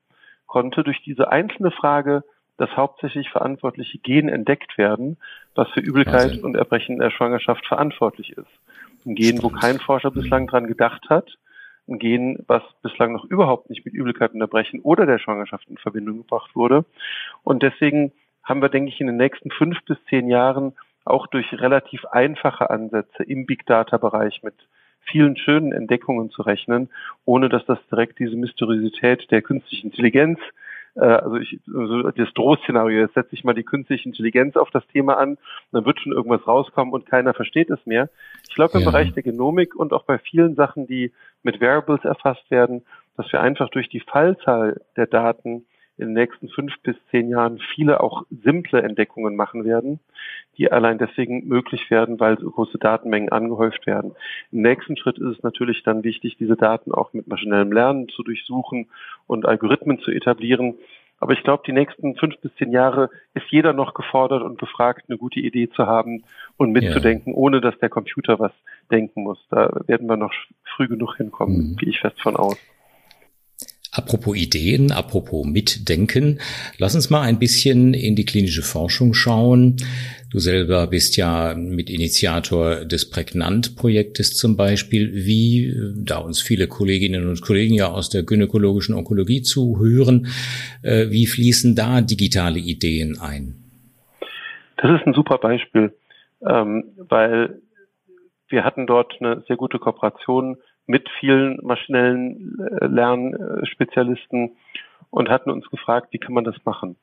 konnte 0.47 0.84
durch 0.84 1.01
diese 1.03 1.32
einzelne 1.32 1.71
Frage 1.71 2.23
das 2.58 2.76
hauptsächlich 2.76 3.30
verantwortliche 3.30 4.00
Gen 4.00 4.30
entdeckt 4.30 4.78
werden, 4.78 5.17
was 5.56 5.70
für 5.70 5.80
Übelkeit 5.80 6.30
Wahnsinn. 6.32 6.43
und 6.43 6.56
Erbrechen 6.56 6.93
in 6.93 7.02
der 7.02 7.12
Schwangerschaft 7.12 7.65
verantwortlich 7.65 8.32
ist. 8.32 8.48
Ein 9.06 9.15
Gen, 9.15 9.41
wo 9.43 9.50
kein 9.50 9.80
Forscher 9.80 10.12
bislang 10.12 10.48
dran 10.48 10.67
gedacht 10.67 11.10
hat. 11.10 11.38
Ein 11.88 12.00
Gen, 12.00 12.43
was 12.48 12.63
bislang 12.82 13.13
noch 13.13 13.26
überhaupt 13.26 13.70
nicht 13.70 13.86
mit 13.86 13.93
Übelkeit 13.93 14.34
und 14.34 14.41
Erbrechen 14.41 14.82
oder 14.82 15.06
der 15.06 15.20
Schwangerschaft 15.20 15.70
in 15.70 15.78
Verbindung 15.78 16.17
gebracht 16.17 16.56
wurde. 16.56 16.84
Und 17.43 17.63
deswegen 17.63 18.12
haben 18.43 18.62
wir, 18.62 18.70
denke 18.70 18.89
ich, 18.89 19.00
in 19.00 19.08
den 19.08 19.17
nächsten 19.17 19.52
fünf 19.52 19.84
bis 19.86 19.98
zehn 20.10 20.28
Jahren 20.28 20.74
auch 21.06 21.28
durch 21.28 21.54
relativ 21.54 22.06
einfache 22.06 22.70
Ansätze 22.70 23.24
im 23.24 23.46
Big 23.46 23.65
Data 23.65 23.98
Bereich 23.98 24.43
mit 24.43 24.56
vielen 25.02 25.38
schönen 25.38 25.72
Entdeckungen 25.72 26.30
zu 26.32 26.41
rechnen, 26.41 26.89
ohne 27.24 27.48
dass 27.48 27.65
das 27.65 27.80
direkt 27.89 28.20
diese 28.20 28.36
Mysteriosität 28.36 29.32
der 29.32 29.41
künstlichen 29.41 29.88
Intelligenz 29.88 30.39
also 30.97 31.36
ich, 31.36 31.60
also 31.73 32.10
das 32.12 32.33
Drohszenario, 32.33 33.01
jetzt 33.01 33.13
setze 33.13 33.33
ich 33.33 33.43
mal 33.43 33.53
die 33.53 33.63
künstliche 33.63 34.07
Intelligenz 34.07 34.55
auf 34.55 34.69
das 34.71 34.86
Thema 34.88 35.17
an, 35.17 35.38
dann 35.71 35.86
wird 35.86 35.99
schon 35.99 36.12
irgendwas 36.12 36.47
rauskommen 36.47 36.93
und 36.93 37.05
keiner 37.05 37.33
versteht 37.33 37.69
es 37.69 37.86
mehr. 37.86 38.10
Ich 38.47 38.55
glaube 38.55 38.77
im 38.77 38.83
ja. 38.83 38.89
Bereich 38.89 39.13
der 39.13 39.23
Genomik 39.23 39.75
und 39.75 39.93
auch 39.93 40.03
bei 40.03 40.17
vielen 40.17 40.55
Sachen, 40.55 40.88
die 40.88 41.12
mit 41.43 41.62
Variables 41.62 42.03
erfasst 42.03 42.49
werden, 42.49 42.83
dass 43.15 43.31
wir 43.31 43.41
einfach 43.41 43.69
durch 43.69 43.89
die 43.89 43.99
Fallzahl 43.99 44.81
der 44.95 45.07
Daten 45.07 45.65
in 45.97 46.07
den 46.07 46.13
nächsten 46.13 46.49
fünf 46.49 46.73
bis 46.83 46.95
zehn 47.10 47.29
Jahren 47.29 47.60
viele 47.75 48.01
auch 48.01 48.23
simple 48.29 48.81
Entdeckungen 48.81 49.36
machen 49.36 49.65
werden, 49.65 49.99
die 50.57 50.71
allein 50.71 50.97
deswegen 50.97 51.47
möglich 51.47 51.89
werden, 51.89 52.19
weil 52.19 52.38
so 52.39 52.49
große 52.49 52.77
Datenmengen 52.77 53.29
angehäuft 53.29 53.88
werden. 53.88 54.15
Im 54.51 54.62
nächsten 54.62 54.97
Schritt 54.97 55.17
ist 55.17 55.38
es 55.38 55.43
natürlich 55.43 55.83
dann 55.83 56.03
wichtig, 56.03 56.38
diese 56.38 56.55
Daten 56.55 56.91
auch 56.91 57.13
mit 57.13 57.27
maschinellem 57.27 57.71
Lernen 57.71 58.10
zu 58.10 58.23
durchsuchen 58.23 58.88
und 59.25 59.45
Algorithmen 59.45 59.99
zu 59.99 60.12
etablieren. 60.12 60.75
Aber 61.19 61.33
ich 61.33 61.43
glaube, 61.43 61.63
die 61.65 61.73
nächsten 61.73 62.15
fünf 62.15 62.38
bis 62.41 62.53
zehn 62.55 62.71
Jahre 62.71 63.10
ist 63.33 63.47
jeder 63.49 63.73
noch 63.73 63.95
gefordert 63.95 64.43
und 64.43 64.60
gefragt, 64.60 65.05
eine 65.07 65.17
gute 65.17 65.39
Idee 65.39 65.67
zu 65.69 65.88
haben 65.88 66.23
und 66.57 66.71
mitzudenken, 66.71 67.33
ja. 67.33 67.38
ohne 67.38 67.60
dass 67.60 67.77
der 67.79 67.89
Computer 67.89 68.38
was 68.39 68.51
denken 68.91 69.23
muss. 69.23 69.43
Da 69.49 69.81
werden 69.88 70.07
wir 70.07 70.17
noch 70.17 70.33
früh 70.75 70.88
genug 70.88 71.17
hinkommen, 71.17 71.71
mhm. 71.71 71.75
gehe 71.77 71.89
ich 71.89 71.99
fest 71.99 72.21
von 72.21 72.36
aus. 72.36 72.57
Apropos 73.97 74.36
Ideen, 74.36 74.91
apropos 74.91 75.43
Mitdenken, 75.43 76.39
lass 76.77 76.93
uns 76.93 77.10
mal 77.10 77.21
ein 77.21 77.39
bisschen 77.39 77.95
in 77.95 78.15
die 78.15 78.25
klinische 78.25 78.62
Forschung 78.62 79.15
schauen. 79.15 79.77
Du 80.29 80.38
selber 80.38 80.86
bist 80.86 81.17
ja 81.17 81.55
Mitinitiator 81.55 82.86
des 82.86 83.10
Prägnant-Projektes 83.10 84.36
zum 84.36 84.55
Beispiel. 84.55 85.12
Wie, 85.13 85.73
da 85.95 86.19
uns 86.19 86.43
viele 86.43 86.67
Kolleginnen 86.67 87.27
und 87.27 87.41
Kollegen 87.41 87.73
ja 87.73 87.88
aus 87.88 88.10
der 88.10 88.21
gynäkologischen 88.21 88.93
Onkologie 88.93 89.41
zuhören, 89.41 90.27
äh, 90.83 91.10
wie 91.10 91.25
fließen 91.25 91.75
da 91.75 92.01
digitale 92.01 92.60
Ideen 92.60 93.19
ein? 93.19 93.55
Das 94.77 94.91
ist 94.91 95.07
ein 95.07 95.15
super 95.15 95.39
Beispiel, 95.39 95.91
ähm, 96.47 96.83
weil 96.97 97.62
wir 98.47 98.63
hatten 98.63 98.86
dort 98.86 99.15
eine 99.19 99.43
sehr 99.47 99.55
gute 99.55 99.79
Kooperation 99.79 100.57
mit 100.88 101.08
vielen 101.19 101.60
maschinellen 101.62 102.58
äh, 102.60 102.88
Lernspezialisten 102.88 104.52
und 105.10 105.30
hatten 105.30 105.52
uns 105.52 105.69
gefragt, 105.69 106.08
wie 106.12 106.17
kann 106.17 106.34
man 106.34 106.43
das 106.43 106.56
machen? 106.65 106.95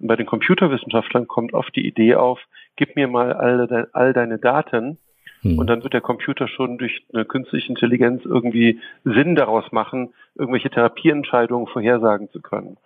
Und 0.00 0.08
bei 0.08 0.16
den 0.16 0.26
Computerwissenschaftlern 0.26 1.28
kommt 1.28 1.52
oft 1.54 1.74
die 1.76 1.86
Idee 1.86 2.16
auf, 2.16 2.40
gib 2.76 2.96
mir 2.96 3.08
mal 3.08 3.32
all, 3.32 3.88
all 3.92 4.12
deine 4.12 4.38
Daten 4.38 4.98
hm. 5.42 5.58
und 5.58 5.68
dann 5.68 5.82
wird 5.82 5.94
der 5.94 6.00
Computer 6.00 6.48
schon 6.48 6.78
durch 6.78 7.04
eine 7.12 7.24
künstliche 7.24 7.68
Intelligenz 7.68 8.24
irgendwie 8.24 8.80
Sinn 9.04 9.34
daraus 9.34 9.70
machen, 9.70 10.14
irgendwelche 10.34 10.70
Therapieentscheidungen 10.70 11.66
vorhersagen 11.66 12.30
zu 12.30 12.40
können. 12.40 12.78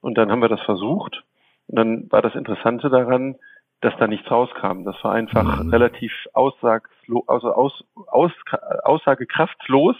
Und 0.00 0.16
dann 0.16 0.30
haben 0.30 0.42
wir 0.42 0.48
das 0.48 0.62
versucht. 0.62 1.24
Und 1.66 1.76
dann 1.76 2.10
war 2.12 2.22
das 2.22 2.34
Interessante 2.34 2.88
daran, 2.88 3.36
dass 3.80 3.96
da 3.98 4.06
nichts 4.06 4.30
rauskam. 4.30 4.84
Das 4.84 4.96
war 5.02 5.12
einfach 5.12 5.62
mhm. 5.62 5.70
relativ 5.70 6.12
aussaglos, 6.32 7.24
also 7.28 7.52
aus, 7.52 7.84
aus, 8.06 8.32
aussagekraftlos 8.82 9.96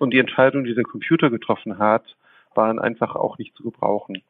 und 0.00 0.12
die 0.12 0.18
Entscheidung, 0.18 0.64
die 0.64 0.74
der 0.74 0.84
Computer 0.84 1.30
getroffen 1.30 1.78
hat, 1.78 2.04
waren 2.54 2.78
einfach 2.78 3.14
auch 3.14 3.38
nicht 3.38 3.56
zu 3.56 3.62
gebrauchen. 3.62 4.22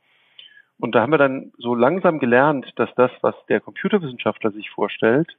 Und 0.79 0.95
da 0.95 1.01
haben 1.01 1.13
wir 1.13 1.19
dann 1.19 1.53
so 1.59 1.75
langsam 1.75 2.19
gelernt, 2.19 2.73
dass 2.77 2.93
das, 2.97 3.11
was 3.21 3.35
der 3.49 3.61
Computerwissenschaftler 3.61 4.51
sich 4.51 4.71
vorstellt, 4.71 5.37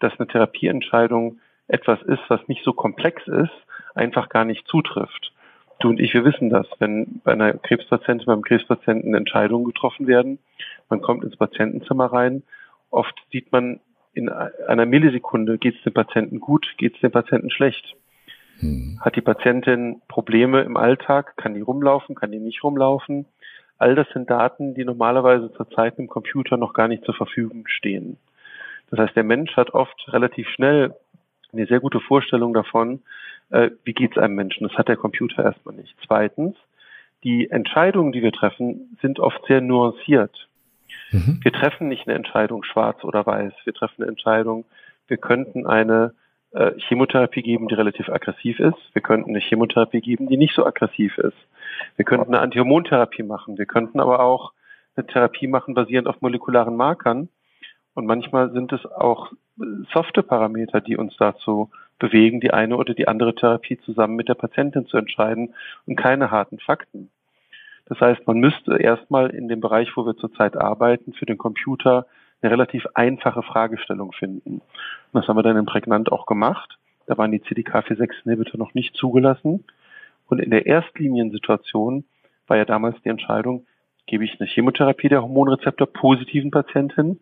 dass 0.00 0.18
eine 0.18 0.26
Therapieentscheidung 0.28 1.40
etwas 1.68 2.00
ist, 2.02 2.22
was 2.28 2.46
nicht 2.48 2.64
so 2.64 2.72
komplex 2.72 3.26
ist, 3.26 3.52
einfach 3.94 4.28
gar 4.28 4.44
nicht 4.44 4.66
zutrifft. 4.66 5.32
Du 5.80 5.88
und 5.90 6.00
ich, 6.00 6.14
wir 6.14 6.24
wissen 6.24 6.50
das. 6.50 6.66
Wenn 6.78 7.20
bei 7.22 7.32
einer 7.32 7.52
Krebspatientin, 7.52 8.26
beim 8.26 8.42
Krebspatienten 8.42 9.14
Entscheidungen 9.14 9.64
getroffen 9.64 10.06
werden, 10.06 10.38
man 10.88 11.02
kommt 11.02 11.22
ins 11.22 11.36
Patientenzimmer 11.36 12.06
rein, 12.06 12.42
oft 12.90 13.14
sieht 13.30 13.52
man 13.52 13.80
in 14.12 14.28
einer 14.28 14.86
Millisekunde, 14.86 15.58
geht 15.58 15.76
es 15.76 15.82
dem 15.82 15.92
Patienten 15.92 16.40
gut, 16.40 16.74
geht 16.76 16.94
es 16.94 17.00
dem 17.00 17.12
Patienten 17.12 17.50
schlecht. 17.50 17.94
Hm. 18.58 18.98
Hat 19.00 19.16
die 19.16 19.20
Patientin 19.20 20.02
Probleme 20.08 20.62
im 20.62 20.76
Alltag? 20.76 21.36
Kann 21.36 21.54
die 21.54 21.60
rumlaufen? 21.60 22.14
Kann 22.14 22.32
die 22.32 22.40
nicht 22.40 22.64
rumlaufen? 22.64 23.26
All 23.78 23.94
das 23.94 24.08
sind 24.12 24.28
Daten, 24.28 24.74
die 24.74 24.84
normalerweise 24.84 25.52
zurzeit 25.52 25.98
im 25.98 26.08
Computer 26.08 26.56
noch 26.56 26.72
gar 26.72 26.88
nicht 26.88 27.04
zur 27.04 27.14
Verfügung 27.14 27.68
stehen. 27.68 28.18
Das 28.90 28.98
heißt, 28.98 29.16
der 29.16 29.22
Mensch 29.22 29.56
hat 29.56 29.74
oft 29.74 29.96
relativ 30.08 30.48
schnell 30.48 30.94
eine 31.52 31.66
sehr 31.66 31.80
gute 31.80 32.00
Vorstellung 32.00 32.52
davon, 32.52 33.02
äh, 33.50 33.70
wie 33.84 33.92
geht 33.92 34.12
es 34.12 34.18
einem 34.18 34.34
Menschen. 34.34 34.66
Das 34.66 34.76
hat 34.76 34.88
der 34.88 34.96
Computer 34.96 35.44
erstmal 35.44 35.76
nicht. 35.76 35.94
Zweitens, 36.06 36.56
die 37.24 37.50
Entscheidungen, 37.50 38.12
die 38.12 38.22
wir 38.22 38.32
treffen, 38.32 38.96
sind 39.00 39.20
oft 39.20 39.44
sehr 39.46 39.60
nuanciert. 39.60 40.47
Mhm. 41.10 41.40
Wir 41.42 41.52
treffen 41.52 41.88
nicht 41.88 42.06
eine 42.06 42.16
Entscheidung 42.16 42.64
schwarz 42.64 43.04
oder 43.04 43.26
weiß. 43.26 43.52
Wir 43.64 43.74
treffen 43.74 44.02
eine 44.02 44.10
Entscheidung, 44.10 44.64
wir 45.06 45.16
könnten 45.16 45.66
eine 45.66 46.14
äh, 46.52 46.72
Chemotherapie 46.78 47.42
geben, 47.42 47.68
die 47.68 47.74
relativ 47.74 48.08
aggressiv 48.08 48.58
ist. 48.60 48.78
Wir 48.92 49.02
könnten 49.02 49.30
eine 49.30 49.40
Chemotherapie 49.40 50.00
geben, 50.00 50.28
die 50.28 50.36
nicht 50.36 50.54
so 50.54 50.64
aggressiv 50.64 51.18
ist. 51.18 51.36
Wir 51.96 52.04
könnten 52.04 52.34
eine 52.34 52.42
Antihormontherapie 52.42 53.22
machen. 53.22 53.58
Wir 53.58 53.66
könnten 53.66 54.00
aber 54.00 54.20
auch 54.20 54.52
eine 54.96 55.06
Therapie 55.06 55.46
machen 55.46 55.74
basierend 55.74 56.08
auf 56.08 56.20
molekularen 56.20 56.76
Markern. 56.76 57.28
Und 57.94 58.06
manchmal 58.06 58.52
sind 58.52 58.72
es 58.72 58.86
auch 58.86 59.32
softe 59.92 60.22
Parameter, 60.22 60.80
die 60.80 60.96
uns 60.96 61.16
dazu 61.18 61.70
bewegen, 61.98 62.40
die 62.40 62.52
eine 62.52 62.76
oder 62.76 62.94
die 62.94 63.08
andere 63.08 63.34
Therapie 63.34 63.78
zusammen 63.78 64.16
mit 64.16 64.28
der 64.28 64.34
Patientin 64.34 64.86
zu 64.86 64.96
entscheiden 64.96 65.54
und 65.86 65.96
keine 65.96 66.30
harten 66.30 66.58
Fakten. 66.60 67.10
Das 67.88 68.00
heißt, 68.00 68.26
man 68.26 68.38
müsste 68.38 68.76
erstmal 68.76 69.30
in 69.30 69.48
dem 69.48 69.60
Bereich, 69.60 69.96
wo 69.96 70.04
wir 70.04 70.16
zurzeit 70.16 70.56
arbeiten, 70.56 71.14
für 71.14 71.26
den 71.26 71.38
Computer 71.38 72.06
eine 72.42 72.52
relativ 72.52 72.86
einfache 72.94 73.42
Fragestellung 73.42 74.12
finden. 74.12 74.60
Und 74.60 74.62
das 75.12 75.26
haben 75.26 75.36
wir 75.36 75.42
dann 75.42 75.56
im 75.56 75.66
Prägnant 75.66 76.12
auch 76.12 76.26
gemacht. 76.26 76.78
Da 77.06 77.16
waren 77.16 77.32
die 77.32 77.40
CDK4-6-Inhibitor 77.40 78.58
noch 78.58 78.74
nicht 78.74 78.94
zugelassen. 78.94 79.64
Und 80.28 80.40
in 80.40 80.50
der 80.50 80.66
Erstliniensituation 80.66 82.04
war 82.46 82.58
ja 82.58 82.66
damals 82.66 83.00
die 83.02 83.08
Entscheidung, 83.08 83.66
gebe 84.06 84.24
ich 84.24 84.38
eine 84.38 84.48
Chemotherapie 84.48 85.08
der 85.08 85.22
Hormonrezeptor 85.22 85.86
positiven 85.86 86.50
Patientin 86.50 87.18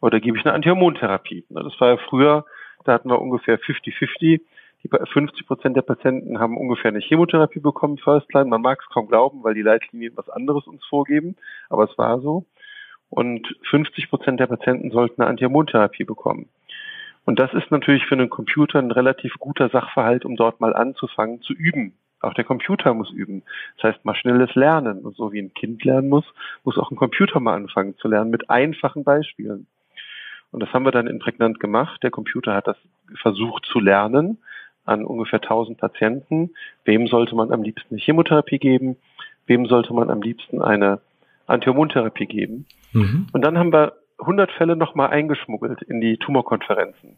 oder 0.00 0.20
gebe 0.20 0.36
ich 0.38 0.44
eine 0.44 0.54
Antihormontherapie. 0.54 1.44
Das 1.48 1.80
war 1.80 1.88
ja 1.88 1.96
früher, 1.96 2.44
da 2.84 2.92
hatten 2.92 3.10
wir 3.10 3.20
ungefähr 3.20 3.58
50-50. 3.58 4.40
Die 4.82 4.88
50 4.88 5.46
Prozent 5.46 5.76
der 5.76 5.82
Patienten 5.82 6.38
haben 6.40 6.56
ungefähr 6.56 6.90
eine 6.90 7.00
Chemotherapie 7.00 7.60
bekommen, 7.60 7.98
First 7.98 8.32
Line. 8.32 8.48
Man 8.48 8.62
mag 8.62 8.80
es 8.80 8.88
kaum 8.92 9.08
glauben, 9.08 9.44
weil 9.44 9.54
die 9.54 9.62
Leitlinien 9.62 10.16
was 10.16 10.30
anderes 10.30 10.66
uns 10.66 10.84
vorgeben, 10.86 11.36
aber 11.68 11.84
es 11.84 11.98
war 11.98 12.20
so. 12.20 12.46
Und 13.10 13.54
50 13.68 14.08
Prozent 14.08 14.40
der 14.40 14.46
Patienten 14.46 14.90
sollten 14.90 15.20
eine 15.20 15.30
Antihormontherapie 15.30 16.04
bekommen. 16.04 16.48
Und 17.26 17.38
das 17.38 17.52
ist 17.52 17.70
natürlich 17.70 18.06
für 18.06 18.14
einen 18.14 18.30
Computer 18.30 18.78
ein 18.78 18.90
relativ 18.90 19.34
guter 19.38 19.68
Sachverhalt, 19.68 20.24
um 20.24 20.36
dort 20.36 20.60
mal 20.60 20.74
anzufangen 20.74 21.42
zu 21.42 21.52
üben. 21.52 21.92
Auch 22.20 22.34
der 22.34 22.44
Computer 22.44 22.94
muss 22.94 23.10
üben. 23.10 23.42
Das 23.76 23.92
heißt, 23.92 24.04
maschinelles 24.04 24.54
Lernen. 24.54 25.00
Und 25.00 25.16
so 25.16 25.32
wie 25.32 25.40
ein 25.40 25.54
Kind 25.54 25.84
lernen 25.84 26.08
muss, 26.08 26.24
muss 26.64 26.78
auch 26.78 26.90
ein 26.90 26.96
Computer 26.96 27.40
mal 27.40 27.56
anfangen 27.56 27.96
zu 27.96 28.08
lernen 28.08 28.30
mit 28.30 28.48
einfachen 28.48 29.04
Beispielen. 29.04 29.66
Und 30.50 30.60
das 30.60 30.72
haben 30.72 30.84
wir 30.84 30.92
dann 30.92 31.06
in 31.06 31.18
Prägnant 31.18 31.60
gemacht. 31.60 32.02
Der 32.02 32.10
Computer 32.10 32.54
hat 32.54 32.66
das 32.66 32.76
versucht 33.20 33.66
zu 33.66 33.80
lernen 33.80 34.38
an 34.90 35.04
ungefähr 35.04 35.40
1000 35.40 35.78
Patienten. 35.78 36.50
Wem 36.84 37.06
sollte 37.06 37.34
man 37.34 37.52
am 37.52 37.62
liebsten 37.62 37.94
eine 37.94 38.02
Chemotherapie 38.02 38.58
geben? 38.58 38.96
Wem 39.46 39.66
sollte 39.66 39.94
man 39.94 40.10
am 40.10 40.20
liebsten 40.20 40.60
eine 40.60 41.00
Antihormontherapie 41.46 42.26
geben? 42.26 42.66
Mhm. 42.92 43.28
Und 43.32 43.42
dann 43.42 43.56
haben 43.58 43.72
wir 43.72 43.94
100 44.18 44.50
Fälle 44.52 44.76
nochmal 44.76 45.10
eingeschmuggelt 45.10 45.82
in 45.82 46.00
die 46.00 46.18
Tumorkonferenzen. 46.18 47.16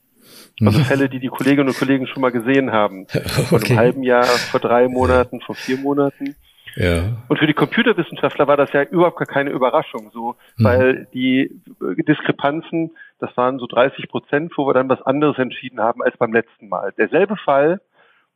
Also 0.61 0.79
mhm. 0.79 0.85
Fälle, 0.85 1.09
die 1.09 1.19
die 1.19 1.29
Kolleginnen 1.29 1.69
und 1.69 1.77
Kollegen 1.77 2.07
schon 2.07 2.21
mal 2.21 2.31
gesehen 2.31 2.71
haben. 2.71 3.07
Vor 3.49 3.59
okay. 3.59 3.73
einem 3.73 3.79
halben 3.79 4.03
Jahr, 4.03 4.25
vor 4.25 4.61
drei 4.61 4.87
Monaten, 4.87 5.41
vor 5.41 5.57
vier 5.57 5.79
Monaten. 5.79 6.37
Ja. 6.77 7.25
Und 7.29 7.39
für 7.39 7.47
die 7.47 7.55
Computerwissenschaftler 7.55 8.47
war 8.47 8.57
das 8.57 8.73
ja 8.73 8.83
überhaupt 8.83 9.19
gar 9.19 9.27
keine 9.27 9.51
Überraschung, 9.51 10.11
so, 10.13 10.37
mhm. 10.57 10.65
weil 10.65 11.09
die 11.13 11.61
Diskrepanzen, 12.09 12.93
das 13.23 13.37
waren 13.37 13.59
so 13.59 13.67
30 13.67 14.09
Prozent, 14.09 14.53
wo 14.57 14.67
wir 14.67 14.75
dann 14.75 14.89
was 14.89 15.01
anderes 15.03 15.39
entschieden 15.39 15.81
haben 15.81 16.03
als 16.03 16.17
beim 16.17 16.33
letzten 16.33 16.69
Mal. 16.69 16.93
Derselbe 16.99 17.37
Fall, 17.37 17.81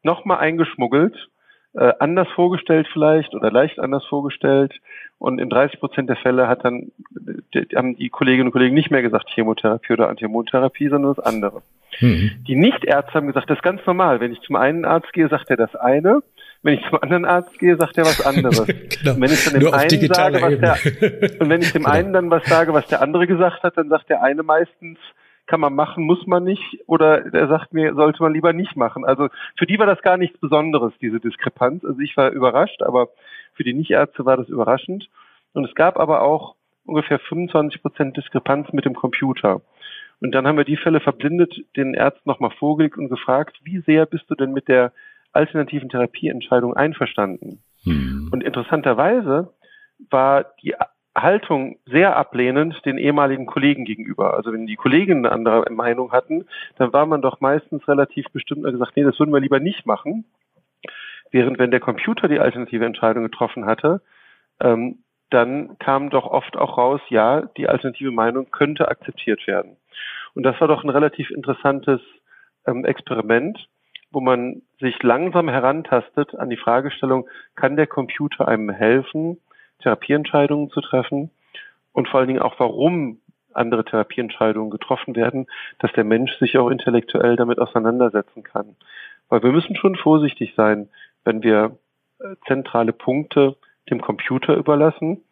nochmal 0.03 0.39
eingeschmuggelt, 0.39 1.29
äh, 1.75 1.93
anders 1.99 2.29
vorgestellt 2.37 2.87
vielleicht 2.93 3.35
oder 3.35 3.51
leicht 3.51 3.81
anders 3.81 4.05
vorgestellt. 4.07 4.73
Und 5.19 5.41
in 5.41 5.51
30 5.51 5.81
Prozent 5.81 6.09
der 6.09 6.17
Fälle 6.17 6.47
hat 6.47 6.65
dann, 6.65 6.93
die, 7.11 7.67
haben 7.75 7.97
die 7.97 8.11
Kolleginnen 8.11 8.49
und 8.49 8.53
Kollegen 8.53 8.75
nicht 8.75 8.93
mehr 8.93 9.03
gesagt 9.03 9.29
Chemotherapie 9.29 9.93
oder 9.93 10.09
Antihormontherapie, 10.09 10.89
sondern 10.89 11.15
das 11.15 11.25
andere. 11.25 11.63
Mhm. 12.01 12.31
Die 12.47 12.55
Nichtärzte 12.55 13.15
haben 13.15 13.27
gesagt, 13.27 13.51
das 13.51 13.59
ist 13.59 13.65
ganz 13.65 13.85
normal. 13.87 14.21
Wenn 14.21 14.33
ich 14.33 14.41
zum 14.43 14.55
einen 14.55 14.85
Arzt 14.85 15.13
gehe, 15.13 15.29
sagt 15.29 15.51
er 15.51 15.57
das 15.57 15.75
eine. 15.75 16.23
Wenn 16.67 16.81
ich 16.81 16.89
zum 16.89 17.01
anderen 17.01 17.25
Arzt 17.25 17.57
gehe, 17.61 17.77
sagt 17.77 17.97
er 17.97 18.07
was 18.07 18.27
anderes. 18.27 18.67
genau. 18.67 19.15
Und 19.15 19.21
wenn 19.21 19.31
ich 19.31 19.45
dann 19.45 19.61
dem 19.61 19.73
einen 19.73 20.09
sage, 20.09 20.43
was 20.43 20.83
der, 20.83 21.41
und 21.41 21.49
wenn 21.49 21.63
ich 21.63 21.73
dem 21.73 21.85
genau. 21.85 21.95
einen 21.95 22.13
dann 22.13 22.29
was 22.29 22.45
sage, 22.47 22.75
was 22.75 22.89
der 22.89 23.03
andere 23.03 23.29
gesagt 23.29 23.63
hat, 23.63 23.77
dann 23.77 23.89
sagt 23.89 24.11
der 24.11 24.21
eine 24.21 24.43
meistens, 24.43 24.99
kann 25.47 25.61
man 25.61 25.77
machen, 25.77 26.03
muss 26.03 26.27
man 26.27 26.43
nicht, 26.43 26.81
oder 26.87 27.21
der 27.21 27.47
sagt 27.47 27.73
mir, 27.73 27.95
sollte 27.95 28.21
man 28.21 28.33
lieber 28.33 28.53
nicht 28.53 28.75
machen. 28.75 29.05
Also 29.05 29.29
für 29.57 29.67
die 29.67 29.79
war 29.79 29.87
das 29.87 30.03
gar 30.03 30.17
nichts 30.17 30.41
Besonderes, 30.41 30.93
diese 31.01 31.21
Diskrepanz. 31.21 31.85
Also 31.85 32.01
ich 32.01 32.17
war 32.17 32.31
überrascht, 32.31 32.83
aber 32.83 33.11
für 33.55 33.63
die 33.63 33.73
Nichtärzte 33.73 34.25
war 34.25 34.37
das 34.37 34.49
überraschend. 34.49 35.09
Und 35.53 35.67
es 35.67 35.75
gab 35.77 35.97
aber 36.01 36.23
auch 36.23 36.57
ungefähr 36.85 37.21
25 37.21 37.81
Prozent 37.81 38.17
Diskrepanz 38.17 38.73
mit 38.73 38.85
dem 38.85 38.95
Computer. 38.95 39.63
Und 40.21 40.33
dann 40.33 40.49
haben 40.49 40.57
wir 40.57 40.65
die 40.65 40.79
Fälle 40.79 40.99
verblindet 40.99 41.55
den 41.77 41.95
Ärzten 41.95 42.29
nochmal 42.29 42.51
vorgelegt 42.59 42.99
und 42.99 43.09
gefragt, 43.09 43.61
wie 43.63 43.79
sehr 43.87 44.05
bist 44.05 44.25
du 44.29 44.35
denn 44.35 44.53
mit 44.53 44.67
der 44.67 44.93
alternativen 45.37 45.89
Therapieentscheidung 45.89 46.75
einverstanden? 46.75 47.63
Hm. 47.85 48.31
Und 48.33 48.43
interessanterweise 48.43 49.55
war 50.11 50.47
die 50.63 50.75
Haltung 51.17 51.79
sehr 51.87 52.17
ablehnend 52.17 52.85
den 52.85 52.99
ehemaligen 52.99 53.47
Kollegen 53.47 53.85
gegenüber. 53.85 54.35
Also 54.35 54.53
wenn 54.53 54.67
die 54.67 54.77
Kollegen 54.77 55.19
eine 55.25 55.33
andere 55.33 55.71
Meinung 55.71 56.13
hatten, 56.13 56.45
dann 56.77 56.93
war 56.93 57.07
man 57.07 57.23
doch 57.23 57.41
meistens 57.41 57.87
relativ 57.89 58.27
bestimmt 58.33 58.65
und 58.65 58.73
gesagt, 58.73 58.97
nee, 58.97 59.05
das 59.05 59.19
würden 59.19 59.33
wir 59.33 59.41
lieber 59.41 59.61
nicht 59.61 59.87
machen. 59.87 60.25
Während 61.31 61.59
wenn 61.59 61.71
der 61.71 61.81
Computer 61.81 62.29
die 62.29 62.39
alternative 62.39 62.85
Entscheidung 62.85 63.25
getroffen 63.25 63.67
hatte, 63.67 64.03
ähm, 64.61 64.99
dann 65.31 65.77
kam 65.79 66.11
doch 66.11 66.27
oft 66.27 66.57
auch 66.57 66.79
raus, 66.79 67.01
ja, 67.09 67.43
die 67.57 67.69
alternative 67.69 68.13
Meinung 68.13 68.51
könnte 68.51 68.89
akzeptiert 68.89 69.47
werden. 69.47 69.77
Und 70.35 70.45
das 70.45 70.61
war 70.61 70.69
doch 70.69 70.85
ein 70.85 70.91
relativ 70.91 71.31
interessantes 71.31 72.01
ähm, 72.67 72.85
Experiment, 72.85 73.69
wo 74.17 74.23
man 74.23 74.63
sich 74.81 75.03
langsam 75.03 75.51
herantastet 75.51 76.35
an 76.35 76.49
die 76.49 76.57
Fragestellung, 76.57 77.29
kann 77.55 77.77
der 77.77 77.87
Computer 77.87 78.49
einem 78.49 78.71
helfen, 78.71 79.37
Therapieentscheidungen 79.83 80.71
zu 80.71 80.81
treffen 80.81 81.31
und 81.93 82.09
vor 82.09 82.21
allen 82.21 82.29
Dingen 82.29 82.41
auch, 82.41 82.59
warum 82.59 83.21
andere 83.53 83.85
Therapieentscheidungen 83.85 84.71
getroffen 84.71 85.17
werden, 85.17 85.49
dass 85.81 85.93
der 85.93 86.05
Mensch 86.05 86.33
sich 86.39 86.57
auch 86.57 86.71
intellektuell 86.71 87.37
damit 87.37 87.59
auseinandersetzen 87.59 88.43
kann. 88.43 88.77
Weil 89.29 89.43
wir 89.43 89.53
müssen 89.53 89.77
schon 89.77 89.97
vorsichtig 89.97 90.55
sein, 90.57 90.89
wenn 91.25 91.43
wir 91.43 91.77
äh, 92.19 92.37
zentrale 92.47 92.95
Punkte 92.95 93.57
dem 93.91 94.01
Computer 94.01 94.57
überlassen. 94.57 95.25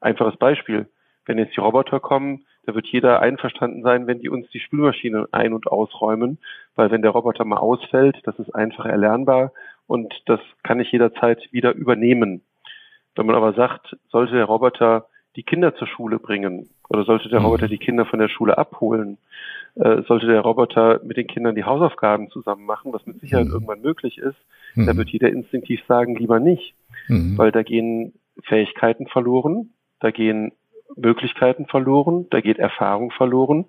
Einfaches 0.00 0.36
Beispiel. 0.36 0.86
Wenn 1.26 1.38
jetzt 1.38 1.56
die 1.56 1.60
Roboter 1.60 1.98
kommen, 1.98 2.46
da 2.68 2.74
wird 2.74 2.86
jeder 2.88 3.22
einverstanden 3.22 3.82
sein, 3.82 4.06
wenn 4.06 4.18
die 4.18 4.28
uns 4.28 4.46
die 4.50 4.60
Spülmaschine 4.60 5.26
ein- 5.32 5.54
und 5.54 5.68
ausräumen, 5.68 6.36
weil 6.74 6.90
wenn 6.90 7.00
der 7.00 7.12
Roboter 7.12 7.46
mal 7.46 7.56
ausfällt, 7.56 8.18
das 8.24 8.38
ist 8.38 8.54
einfach 8.54 8.84
erlernbar 8.84 9.52
und 9.86 10.12
das 10.26 10.38
kann 10.62 10.78
ich 10.78 10.92
jederzeit 10.92 11.50
wieder 11.50 11.72
übernehmen. 11.72 12.42
Wenn 13.16 13.24
man 13.24 13.36
aber 13.36 13.54
sagt, 13.54 13.96
sollte 14.10 14.34
der 14.34 14.44
Roboter 14.44 15.06
die 15.34 15.44
Kinder 15.44 15.74
zur 15.76 15.86
Schule 15.86 16.18
bringen 16.18 16.68
oder 16.90 17.04
sollte 17.04 17.30
der 17.30 17.40
mhm. 17.40 17.46
Roboter 17.46 17.68
die 17.68 17.78
Kinder 17.78 18.04
von 18.04 18.18
der 18.18 18.28
Schule 18.28 18.58
abholen, 18.58 19.16
äh, 19.76 20.02
sollte 20.02 20.26
der 20.26 20.42
Roboter 20.42 21.00
mit 21.02 21.16
den 21.16 21.26
Kindern 21.26 21.54
die 21.54 21.64
Hausaufgaben 21.64 22.28
zusammen 22.28 22.66
machen, 22.66 22.92
was 22.92 23.06
mit 23.06 23.18
Sicherheit 23.20 23.46
mhm. 23.46 23.52
irgendwann 23.52 23.80
möglich 23.80 24.18
ist, 24.18 24.36
mhm. 24.74 24.84
da 24.84 24.94
wird 24.94 25.08
jeder 25.08 25.30
instinktiv 25.30 25.80
sagen, 25.88 26.16
lieber 26.16 26.38
nicht, 26.38 26.74
mhm. 27.08 27.38
weil 27.38 27.50
da 27.50 27.62
gehen 27.62 28.12
Fähigkeiten 28.42 29.06
verloren, 29.06 29.70
da 30.00 30.10
gehen 30.10 30.52
Möglichkeiten 30.96 31.66
verloren, 31.66 32.26
da 32.30 32.40
geht 32.40 32.58
Erfahrung 32.58 33.10
verloren 33.10 33.66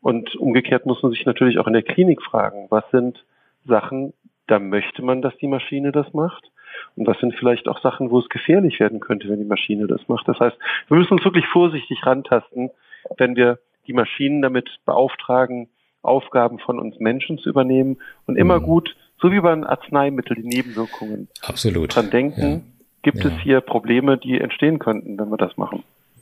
und 0.00 0.34
umgekehrt 0.36 0.86
muss 0.86 1.02
man 1.02 1.12
sich 1.12 1.26
natürlich 1.26 1.58
auch 1.58 1.66
in 1.66 1.72
der 1.72 1.82
Klinik 1.82 2.22
fragen, 2.22 2.66
was 2.70 2.84
sind 2.90 3.24
Sachen, 3.66 4.12
da 4.46 4.58
möchte 4.58 5.02
man, 5.02 5.22
dass 5.22 5.36
die 5.38 5.46
Maschine 5.46 5.92
das 5.92 6.12
macht 6.12 6.50
und 6.96 7.06
was 7.06 7.18
sind 7.18 7.34
vielleicht 7.34 7.68
auch 7.68 7.80
Sachen, 7.80 8.10
wo 8.10 8.18
es 8.18 8.28
gefährlich 8.28 8.80
werden 8.80 9.00
könnte, 9.00 9.28
wenn 9.28 9.38
die 9.38 9.44
Maschine 9.44 9.86
das 9.86 10.08
macht. 10.08 10.26
Das 10.28 10.38
heißt, 10.40 10.56
wir 10.88 10.96
müssen 10.96 11.14
uns 11.14 11.24
wirklich 11.24 11.46
vorsichtig 11.46 12.04
rantasten, 12.04 12.70
wenn 13.16 13.36
wir 13.36 13.58
die 13.86 13.92
Maschinen 13.92 14.42
damit 14.42 14.68
beauftragen, 14.84 15.68
Aufgaben 16.02 16.58
von 16.58 16.78
uns 16.78 16.98
Menschen 16.98 17.38
zu 17.38 17.50
übernehmen 17.50 17.98
und 18.26 18.36
immer 18.36 18.58
mhm. 18.58 18.64
gut, 18.64 18.96
so 19.20 19.30
wie 19.30 19.40
beim 19.40 19.64
Arzneimittel, 19.64 20.36
die 20.36 20.48
Nebenwirkungen 20.48 21.28
Absolut. 21.42 21.94
dran 21.94 22.10
denken, 22.10 22.40
ja. 22.40 22.60
gibt 23.02 23.22
ja. 23.22 23.30
es 23.30 23.38
hier 23.42 23.60
Probleme, 23.60 24.16
die 24.16 24.40
entstehen 24.40 24.78
könnten, 24.78 25.18
wenn 25.18 25.28
wir 25.28 25.36
das 25.36 25.58
machen. 25.58 25.84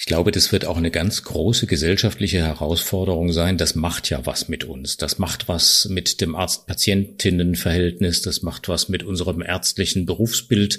Ich 0.00 0.06
glaube, 0.06 0.30
das 0.30 0.50
wird 0.50 0.64
auch 0.64 0.78
eine 0.78 0.90
ganz 0.90 1.24
große 1.24 1.66
gesellschaftliche 1.66 2.38
Herausforderung 2.38 3.32
sein. 3.34 3.58
Das 3.58 3.74
macht 3.74 4.08
ja 4.08 4.24
was 4.24 4.48
mit 4.48 4.64
uns. 4.64 4.96
Das 4.96 5.18
macht 5.18 5.46
was 5.46 5.90
mit 5.90 6.22
dem 6.22 6.34
Arzt-Patientinnen-Verhältnis. 6.34 8.22
Das 8.22 8.40
macht 8.40 8.70
was 8.70 8.88
mit 8.88 9.02
unserem 9.02 9.42
ärztlichen 9.42 10.06
Berufsbild. 10.06 10.78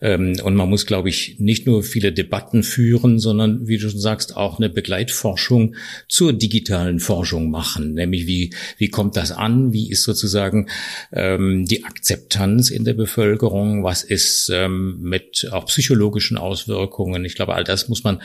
Ähm, 0.00 0.40
und 0.42 0.56
man 0.56 0.68
muss, 0.68 0.86
glaube 0.86 1.08
ich, 1.08 1.36
nicht 1.38 1.68
nur 1.68 1.84
viele 1.84 2.10
Debatten 2.10 2.64
führen, 2.64 3.20
sondern, 3.20 3.68
wie 3.68 3.78
du 3.78 3.88
schon 3.88 4.00
sagst, 4.00 4.36
auch 4.36 4.58
eine 4.58 4.68
Begleitforschung 4.68 5.76
zur 6.08 6.32
digitalen 6.32 6.98
Forschung 6.98 7.52
machen. 7.52 7.94
Nämlich, 7.94 8.26
wie, 8.26 8.52
wie 8.76 8.88
kommt 8.88 9.16
das 9.16 9.30
an? 9.30 9.72
Wie 9.72 9.88
ist 9.88 10.02
sozusagen 10.02 10.68
ähm, 11.12 11.64
die 11.64 11.84
Akzeptanz 11.84 12.70
in 12.70 12.84
der 12.84 12.94
Bevölkerung? 12.94 13.84
Was 13.84 14.02
ist 14.02 14.50
ähm, 14.52 14.98
mit 15.00 15.48
auch 15.52 15.66
psychologischen 15.66 16.36
Auswirkungen? 16.36 17.24
Ich 17.24 17.36
glaube, 17.36 17.54
all 17.54 17.62
das 17.62 17.88
muss 17.88 18.02
man 18.02 18.20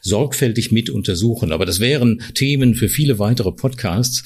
sorgfältig 0.00 0.72
mit 0.72 0.90
untersuchen. 0.90 1.52
Aber 1.52 1.66
das 1.66 1.80
wären 1.80 2.22
Themen 2.34 2.74
für 2.74 2.88
viele 2.88 3.18
weitere 3.18 3.52
Podcasts. 3.52 4.24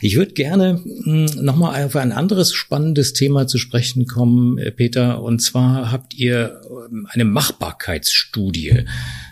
Ich 0.00 0.16
würde 0.16 0.32
gerne 0.32 0.82
hm, 1.04 1.26
nochmal 1.44 1.84
auf 1.84 1.96
ein 1.96 2.12
anderes 2.12 2.52
spannendes 2.52 3.12
Thema 3.12 3.46
zu 3.46 3.58
sprechen 3.58 4.06
kommen, 4.06 4.58
äh, 4.58 4.70
Peter. 4.70 5.22
Und 5.22 5.40
zwar 5.40 5.92
habt 5.92 6.14
ihr 6.14 6.60
ähm, 6.90 7.06
eine 7.10 7.24
Machbarkeitsstudie 7.24 8.84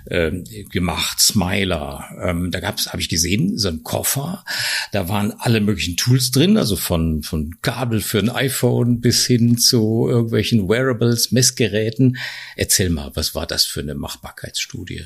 äh, 0.06 0.30
gemacht, 0.70 1.20
Smiler. 1.20 2.04
Ähm, 2.22 2.50
da 2.50 2.60
gab's, 2.60 2.88
habe 2.88 3.00
ich 3.00 3.08
gesehen, 3.08 3.58
so 3.58 3.68
ein 3.68 3.82
Koffer. 3.82 4.44
Da 4.92 5.08
waren 5.08 5.32
alle 5.38 5.60
möglichen 5.60 5.96
Tools 5.96 6.30
drin, 6.30 6.56
also 6.56 6.76
von, 6.76 7.22
von 7.22 7.56
Kabel 7.62 8.00
für 8.00 8.18
ein 8.18 8.30
iPhone 8.30 9.00
bis 9.00 9.26
hin 9.26 9.58
zu 9.58 10.06
irgendwelchen 10.08 10.68
Wearables, 10.68 11.32
Messgeräten. 11.32 12.16
Erzähl 12.56 12.90
mal, 12.90 13.12
was 13.14 13.34
war 13.34 13.46
das 13.46 13.64
für 13.64 13.80
eine 13.80 13.94
Machbarkeitsstudie? 13.94 15.04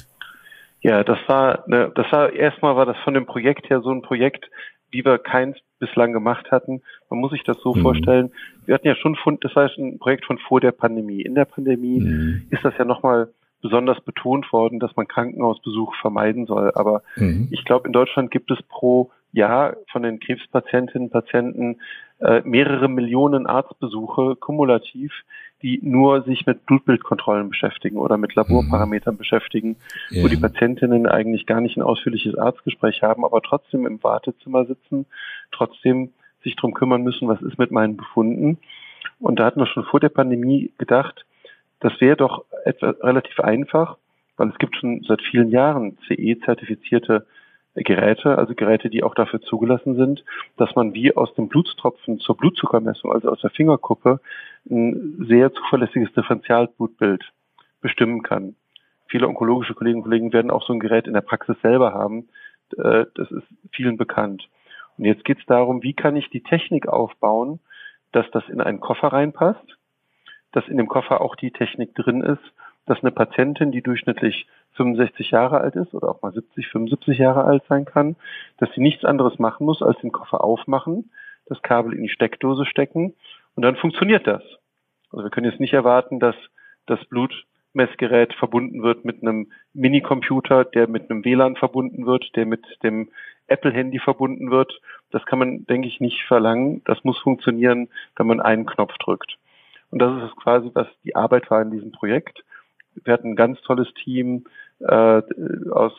Ja, 0.85 1.03
das 1.03 1.19
war, 1.29 1.65
ne, 1.67 1.91
das 1.95 2.13
war 2.13 2.31
erstmal 2.31 2.77
war 2.77 2.85
das 2.85 2.99
von 2.99 3.15
dem 3.15 3.25
Projekt 3.25 3.71
her 3.71 3.81
so 3.81 3.91
ein 3.91 4.03
Projekt, 4.03 4.51
wie 4.91 5.03
wir 5.03 5.17
keins 5.17 5.57
bislang 5.79 6.13
gemacht 6.13 6.51
hatten. 6.51 6.83
Man 7.09 7.21
muss 7.21 7.33
sich 7.33 7.43
das 7.43 7.59
so 7.63 7.75
mhm. 7.75 7.81
vorstellen. 7.81 8.33
Wir 8.67 8.75
hatten 8.75 8.87
ja 8.87 8.95
schon, 8.95 9.17
von, 9.17 9.39
das 9.41 9.57
war 9.57 9.71
ein 9.79 9.99
Projekt 9.99 10.27
von 10.27 10.37
vor 10.37 10.61
der 10.61 10.73
Pandemie. 10.73 11.23
In 11.23 11.35
der 11.35 11.47
Pandemie 11.47 12.01
mhm. 12.01 12.49
ist 12.51 12.63
das 12.67 12.75
ja 12.79 12.85
nochmal 12.85 13.31
besonders 13.63 13.99
betont 14.03 14.53
worden, 14.53 14.79
dass 14.79 14.95
man 14.95 15.09
Krankenhausbesuch 15.09 15.95
vermeiden 16.03 16.45
soll. 16.45 16.71
Aber 16.75 17.03
mhm. 17.17 17.49
ich 17.51 17.65
glaube, 17.65 17.87
in 17.87 17.95
Deutschland 17.95 18.31
gibt 18.31 18.51
es 18.51 18.63
pro 18.69 19.11
Jahr 19.33 19.79
von 19.91 20.03
den 20.03 20.21
Krebspatientinnen 20.21 21.09
und 21.09 21.13
Patienten 21.13 21.81
äh, 22.21 22.43
mehrere 22.45 22.89
Millionen 22.89 23.47
Arztbesuche 23.47 24.37
kumulativ, 24.37 25.13
die 25.65 25.81
nur 25.83 26.23
sich 26.25 26.45
mit 26.45 26.67
Blutbildkontrollen 26.67 27.49
beschäftigen 27.49 27.97
oder 27.97 28.19
mit 28.19 28.35
Laborparametern 28.35 29.15
mhm. 29.15 29.19
beschäftigen, 29.19 29.77
ja. 30.11 30.23
wo 30.23 30.29
die 30.29 30.37
Patientinnen 30.37 31.07
eigentlich 31.07 31.47
gar 31.47 31.63
nicht 31.63 31.79
ein 31.79 31.83
ausführliches 31.83 32.37
Arztgespräch 32.37 33.03
haben, 33.03 33.25
aber 33.25 33.41
trotzdem 33.41 33.87
im 33.87 34.03
Wartezimmer 34.05 34.67
sitzen, 34.67 35.07
trotzdem 35.53 36.13
sich 36.43 36.55
drum 36.57 36.75
kümmern 36.75 37.03
müssen, 37.03 37.29
was 37.29 37.41
ist 37.41 37.59
mit 37.59 37.71
meinen 37.71 37.97
Befunden. 37.97 38.59
Und 39.21 39.41
da 39.41 39.47
hatten 39.47 39.59
wir 39.59 39.67
schon 39.67 39.85
vor 39.85 40.01
der 40.01 40.11
Pandemie 40.11 40.71
gedacht, 40.77 41.25
das 41.81 41.99
wäre 41.99 42.19
doch 42.19 42.45
etwa 42.67 42.91
relativ 43.01 43.41
einfach, 43.41 43.97
weil 44.37 44.51
es 44.51 44.59
gibt 44.59 44.77
schon 44.77 45.03
seit 45.09 45.23
vielen 45.23 45.49
Jahren 45.49 45.97
CE-zertifizierte 46.07 47.25
Geräte, 47.75 48.39
also 48.39 48.55
Geräte, 48.55 48.89
die 48.89 49.03
auch 49.03 49.15
dafür 49.15 49.41
zugelassen 49.41 49.97
sind, 49.97 50.25
dass 50.57 50.75
man 50.77 50.95
wie 50.95 51.17
aus 51.17 51.35
dem 51.35 51.49
Blutstropfen 51.49 52.21
zur 52.21 52.37
Blutzuckermessung, 52.37 53.13
also 53.13 53.31
aus 53.31 53.41
der 53.41 53.51
Fingerkuppe, 53.51 54.21
ein 54.71 55.27
sehr 55.29 55.53
zuverlässiges 55.53 56.13
Differentialblutbild 56.13 57.25
bestimmen 57.81 58.23
kann. 58.23 58.55
Viele 59.09 59.29
onkologische 59.29 59.75
Kolleginnen 59.75 60.03
und 60.03 60.09
Kollegen 60.09 60.33
werden 60.33 60.51
auch 60.51 60.65
so 60.67 60.73
ein 60.73 60.81
Gerät 60.81 61.07
in 61.07 61.15
der 61.15 61.21
Praxis 61.21 61.57
selber 61.63 61.93
haben. 61.93 62.29
Äh, 62.77 63.07
das 63.15 63.31
ist 63.31 63.47
vielen 63.73 63.97
bekannt. 63.97 64.49
Und 64.97 65.05
jetzt 65.05 65.25
geht 65.25 65.39
es 65.39 65.47
darum, 65.47 65.83
wie 65.83 65.95
kann 65.95 66.17
ich 66.17 66.31
die 66.31 66.43
Technik 66.43 66.87
aufbauen, 66.87 67.61
dass 68.13 68.31
das 68.31 68.49
in 68.49 68.61
einen 68.61 68.81
Koffer 68.81 69.09
reinpasst, 69.09 69.77
dass 70.53 70.69
in 70.69 70.77
dem 70.77 70.87
Koffer 70.87 71.21
auch 71.21 71.35
die 71.35 71.51
Technik 71.51 71.95
drin 71.95 72.23
ist, 72.23 72.43
dass 72.87 73.01
eine 73.01 73.11
Patientin, 73.11 73.73
die 73.73 73.83
durchschnittlich 73.83 74.47
65 74.75 75.31
Jahre 75.31 75.61
alt 75.61 75.77
ist 75.77 75.95
oder 75.95 76.09
auch 76.09 76.23
mal 76.23 76.33
70, 76.33 76.69
75 76.69 77.19
Jahre 77.19 77.45
alt 77.45 77.63
sein 77.69 77.85
kann, 77.85 78.17
dass 78.59 78.73
sie 78.75 78.81
nichts 78.81 79.05
anderes 79.05 79.39
machen 79.39 79.65
muss, 79.67 79.83
als 79.83 79.99
den 80.01 80.13
Koffer 80.13 80.43
aufmachen, 80.43 81.11
das 81.47 81.63
Kabel 81.63 81.95
in 81.95 82.03
die 82.03 82.09
Steckdose 82.09 82.67
stecken 82.67 83.15
und 83.55 83.63
dann 83.63 83.77
funktioniert 83.77 84.27
das. 84.27 84.43
Also 85.11 85.25
wir 85.25 85.31
können 85.31 85.51
jetzt 85.51 85.61
nicht 85.61 85.75
erwarten, 85.75 86.19
dass 86.19 86.35
das 86.87 86.99
Blutmessgerät 87.07 88.35
verbunden 88.35 88.83
wird 88.83 89.05
mit 89.05 89.23
einem 89.23 89.53
Minicomputer, 89.73 90.65
der 90.65 90.89
mit 90.89 91.11
einem 91.11 91.25
WLAN 91.25 91.57
verbunden 91.57 92.07
wird, 92.07 92.35
der 92.37 92.47
mit 92.47 92.65
dem 92.83 93.11
Apple-Handy 93.47 93.99
verbunden 94.01 94.51
wird. 94.51 94.81
Das 95.11 95.25
kann 95.27 95.39
man, 95.39 95.67
denke 95.67 95.87
ich, 95.87 96.01
nicht 96.01 96.25
verlangen. 96.25 96.83
Das 96.85 97.05
muss 97.05 97.19
funktionieren, 97.19 97.89
wenn 98.17 98.27
man 98.27 98.41
einen 98.41 98.67
Knopf 98.67 98.97
drückt. 98.99 99.39
Und 99.91 100.01
das 100.01 100.25
ist 100.25 100.37
quasi, 100.37 100.71
was 100.75 100.89
die 101.05 101.15
Arbeit 101.15 101.51
war 101.51 101.63
in 101.63 101.71
diesem 101.71 101.93
Projekt. 101.93 102.45
Wir 103.05 103.13
hatten 103.13 103.31
ein 103.31 103.37
ganz 103.37 103.61
tolles 103.63 103.93
Team 104.03 104.45
äh, 104.81 105.23
aus 105.71 105.93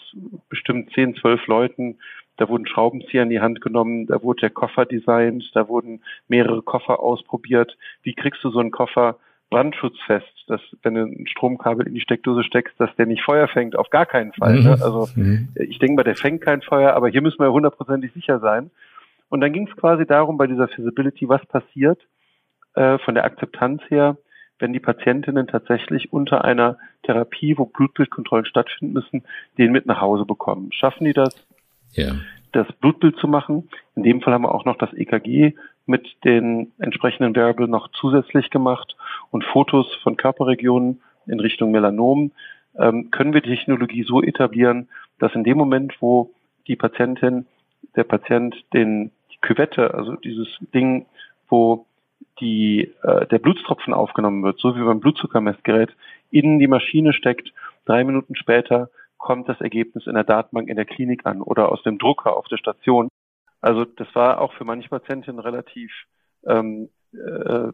bestimmt 0.49 0.91
zehn, 0.93 1.15
zwölf 1.15 1.45
Leuten. 1.47 1.97
Da 2.37 2.49
wurden 2.49 2.67
Schraubenzieher 2.67 3.23
in 3.23 3.29
die 3.29 3.39
Hand 3.39 3.61
genommen, 3.61 4.07
da 4.07 4.21
wurde 4.21 4.41
der 4.41 4.49
Koffer 4.49 4.85
designt, 4.85 5.51
da 5.53 5.69
wurden 5.69 6.01
mehrere 6.27 6.61
Koffer 6.61 6.99
ausprobiert. 6.99 7.77
Wie 8.03 8.13
kriegst 8.13 8.43
du 8.43 8.49
so 8.49 8.59
einen 8.59 8.71
Koffer 8.71 9.17
brandschutzfest, 9.49 10.45
dass 10.47 10.59
wenn 10.83 10.95
du 10.95 11.03
ein 11.03 11.27
Stromkabel 11.27 11.87
in 11.87 11.93
die 11.93 12.01
Steckdose 12.01 12.43
steckst, 12.43 12.77
dass 12.79 12.93
der 12.97 13.05
nicht 13.05 13.23
Feuer 13.23 13.47
fängt? 13.47 13.77
Auf 13.77 13.89
gar 13.89 14.05
keinen 14.05 14.33
Fall. 14.33 14.55
Ne? 14.55 14.75
Mhm. 14.75 14.83
Also 14.83 15.07
mhm. 15.15 15.49
ich 15.55 15.79
denke 15.79 15.95
mal, 15.95 16.03
der 16.03 16.15
fängt 16.15 16.41
kein 16.41 16.61
Feuer, 16.61 16.93
aber 16.93 17.07
hier 17.07 17.21
müssen 17.21 17.39
wir 17.39 17.51
hundertprozentig 17.51 18.11
sicher 18.11 18.39
sein. 18.39 18.69
Und 19.29 19.41
dann 19.41 19.53
ging 19.53 19.67
es 19.67 19.75
quasi 19.77 20.05
darum, 20.05 20.37
bei 20.37 20.47
dieser 20.47 20.67
Feasibility, 20.67 21.29
was 21.29 21.45
passiert 21.45 21.99
äh, 22.73 22.97
von 22.99 23.15
der 23.15 23.23
Akzeptanz 23.25 23.81
her, 23.89 24.17
wenn 24.59 24.73
die 24.73 24.79
Patientinnen 24.79 25.47
tatsächlich 25.47 26.13
unter 26.13 26.45
einer 26.45 26.77
Therapie, 27.03 27.57
wo 27.57 27.65
Blutbildkontrollen 27.65 28.45
stattfinden 28.45 28.93
müssen, 28.93 29.23
den 29.57 29.71
mit 29.71 29.85
nach 29.85 30.01
Hause 30.01 30.25
bekommen. 30.25 30.71
Schaffen 30.71 31.05
die 31.05 31.13
das, 31.13 31.35
ja. 31.93 32.15
das 32.51 32.71
Blutbild 32.73 33.17
zu 33.17 33.27
machen? 33.27 33.69
In 33.95 34.03
dem 34.03 34.21
Fall 34.21 34.33
haben 34.33 34.43
wir 34.43 34.55
auch 34.55 34.65
noch 34.65 34.77
das 34.77 34.93
EKG 34.93 35.53
mit 35.85 36.07
den 36.23 36.71
entsprechenden 36.79 37.35
Variable 37.35 37.67
noch 37.67 37.89
zusätzlich 37.91 38.49
gemacht 38.49 38.95
und 39.31 39.43
Fotos 39.43 39.93
von 40.03 40.17
Körperregionen 40.17 41.01
in 41.27 41.39
Richtung 41.39 41.71
Melanom. 41.71 42.31
Ähm, 42.77 43.11
können 43.11 43.33
wir 43.33 43.41
die 43.41 43.55
Technologie 43.55 44.03
so 44.03 44.21
etablieren, 44.21 44.89
dass 45.19 45.33
in 45.35 45.43
dem 45.43 45.57
Moment, 45.57 45.95
wo 46.01 46.31
die 46.67 46.75
Patientin, 46.75 47.45
der 47.95 48.03
Patient 48.03 48.55
den 48.73 49.11
die 49.31 49.37
Küvette, 49.41 49.93
also 49.93 50.15
dieses 50.15 50.47
Ding, 50.73 51.05
wo 51.47 51.85
die, 52.39 52.93
äh, 53.03 53.27
der 53.27 53.39
Blutstropfen 53.39 53.93
aufgenommen 53.93 54.43
wird, 54.43 54.59
so 54.59 54.75
wie 54.75 54.83
beim 54.83 54.99
Blutzuckermessgerät, 54.99 55.95
in 56.31 56.59
die 56.59 56.67
Maschine 56.67 57.13
steckt. 57.13 57.53
Drei 57.85 58.03
Minuten 58.03 58.35
später 58.35 58.89
kommt 59.17 59.47
das 59.47 59.61
Ergebnis 59.61 60.07
in 60.07 60.15
der 60.15 60.23
Datenbank 60.23 60.69
in 60.69 60.75
der 60.75 60.85
Klinik 60.85 61.25
an 61.25 61.41
oder 61.41 61.71
aus 61.71 61.81
dem 61.83 61.97
Drucker 61.97 62.35
auf 62.35 62.47
der 62.47 62.57
Station. 62.57 63.09
Also 63.61 63.85
das 63.85 64.07
war 64.13 64.41
auch 64.41 64.53
für 64.53 64.65
manche 64.65 64.89
Patientinnen 64.89 65.39
relativ 65.39 65.91
ähm, 66.45 66.89
äh, 67.13 67.69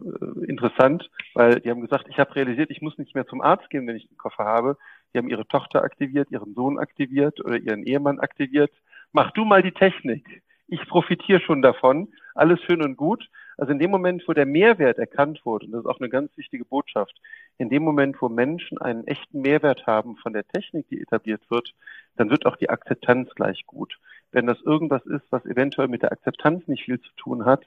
interessant, 0.45 1.09
weil 1.33 1.59
die 1.59 1.69
haben 1.69 1.81
gesagt, 1.81 2.07
ich 2.09 2.19
habe 2.19 2.35
realisiert, 2.35 2.69
ich 2.69 2.81
muss 2.81 2.97
nicht 2.97 3.15
mehr 3.15 3.25
zum 3.27 3.41
Arzt 3.41 3.69
gehen, 3.69 3.87
wenn 3.87 3.95
ich 3.95 4.07
den 4.07 4.17
Koffer 4.17 4.45
habe. 4.45 4.77
Die 5.13 5.17
haben 5.17 5.29
ihre 5.29 5.47
Tochter 5.47 5.83
aktiviert, 5.83 6.31
ihren 6.31 6.53
Sohn 6.53 6.77
aktiviert 6.77 7.43
oder 7.43 7.57
ihren 7.57 7.83
Ehemann 7.83 8.19
aktiviert. 8.19 8.71
Mach 9.11 9.31
du 9.31 9.43
mal 9.43 9.61
die 9.61 9.73
Technik. 9.73 10.43
Ich 10.67 10.87
profitiere 10.87 11.41
schon 11.41 11.61
davon. 11.61 12.09
Alles 12.35 12.61
schön 12.61 12.81
und 12.81 12.95
gut. 12.95 13.27
Also 13.61 13.73
in 13.73 13.77
dem 13.77 13.91
Moment, 13.91 14.27
wo 14.27 14.33
der 14.33 14.47
Mehrwert 14.47 14.97
erkannt 14.97 15.45
wurde, 15.45 15.67
und 15.67 15.73
das 15.73 15.81
ist 15.81 15.85
auch 15.85 15.99
eine 15.99 16.09
ganz 16.09 16.35
wichtige 16.35 16.65
Botschaft, 16.65 17.21
in 17.59 17.69
dem 17.69 17.83
Moment, 17.83 18.19
wo 18.19 18.27
Menschen 18.27 18.79
einen 18.79 19.05
echten 19.05 19.41
Mehrwert 19.41 19.85
haben 19.85 20.17
von 20.17 20.33
der 20.33 20.47
Technik, 20.47 20.89
die 20.89 20.99
etabliert 20.99 21.43
wird, 21.51 21.75
dann 22.15 22.31
wird 22.31 22.47
auch 22.47 22.55
die 22.55 22.71
Akzeptanz 22.71 23.29
gleich 23.35 23.67
gut. 23.67 23.99
Wenn 24.31 24.47
das 24.47 24.59
irgendwas 24.61 25.05
ist, 25.05 25.25
was 25.29 25.45
eventuell 25.45 25.89
mit 25.89 26.01
der 26.01 26.11
Akzeptanz 26.11 26.67
nicht 26.67 26.85
viel 26.85 26.99
zu 27.01 27.11
tun 27.17 27.45
hat, 27.45 27.63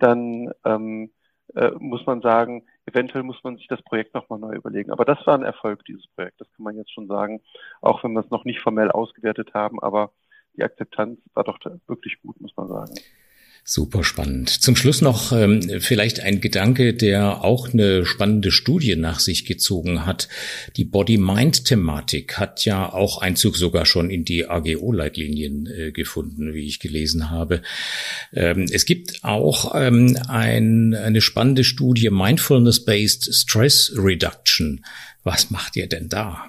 dann 0.00 0.50
ähm, 0.64 1.12
äh, 1.54 1.70
muss 1.78 2.04
man 2.06 2.22
sagen, 2.22 2.64
eventuell 2.84 3.22
muss 3.22 3.44
man 3.44 3.56
sich 3.56 3.68
das 3.68 3.80
Projekt 3.82 4.14
nochmal 4.14 4.40
neu 4.40 4.56
überlegen. 4.56 4.90
Aber 4.90 5.04
das 5.04 5.24
war 5.28 5.38
ein 5.38 5.44
Erfolg, 5.44 5.84
dieses 5.84 6.08
Projekt. 6.08 6.40
Das 6.40 6.52
kann 6.56 6.64
man 6.64 6.76
jetzt 6.76 6.92
schon 6.92 7.06
sagen, 7.06 7.40
auch 7.80 8.02
wenn 8.02 8.14
wir 8.14 8.20
es 8.24 8.30
noch 8.30 8.44
nicht 8.44 8.58
formell 8.58 8.90
ausgewertet 8.90 9.54
haben. 9.54 9.80
Aber 9.80 10.10
die 10.56 10.64
Akzeptanz 10.64 11.20
war 11.34 11.44
doch 11.44 11.60
wirklich 11.86 12.20
gut, 12.20 12.40
muss 12.40 12.56
man 12.56 12.66
sagen. 12.66 12.94
Super 13.68 14.04
spannend. 14.04 14.48
Zum 14.48 14.76
Schluss 14.76 15.02
noch 15.02 15.32
ähm, 15.32 15.60
vielleicht 15.80 16.20
ein 16.20 16.40
Gedanke, 16.40 16.94
der 16.94 17.42
auch 17.42 17.74
eine 17.74 18.06
spannende 18.06 18.52
Studie 18.52 18.94
nach 18.94 19.18
sich 19.18 19.44
gezogen 19.44 20.06
hat. 20.06 20.28
Die 20.76 20.84
Body-Mind-Thematik 20.84 22.38
hat 22.38 22.64
ja 22.64 22.88
auch 22.92 23.20
Einzug 23.20 23.56
sogar 23.56 23.84
schon 23.84 24.08
in 24.08 24.24
die 24.24 24.48
AGO-Leitlinien 24.48 25.66
äh, 25.66 25.90
gefunden, 25.90 26.54
wie 26.54 26.64
ich 26.64 26.78
gelesen 26.78 27.28
habe. 27.28 27.60
Ähm, 28.32 28.66
es 28.70 28.86
gibt 28.86 29.24
auch 29.24 29.74
ähm, 29.74 30.16
ein, 30.28 30.94
eine 30.94 31.20
spannende 31.20 31.64
Studie 31.64 32.10
Mindfulness-Based 32.10 33.34
Stress 33.34 33.92
Reduction. 33.96 34.84
Was 35.24 35.50
macht 35.50 35.74
ihr 35.74 35.88
denn 35.88 36.08
da? 36.08 36.44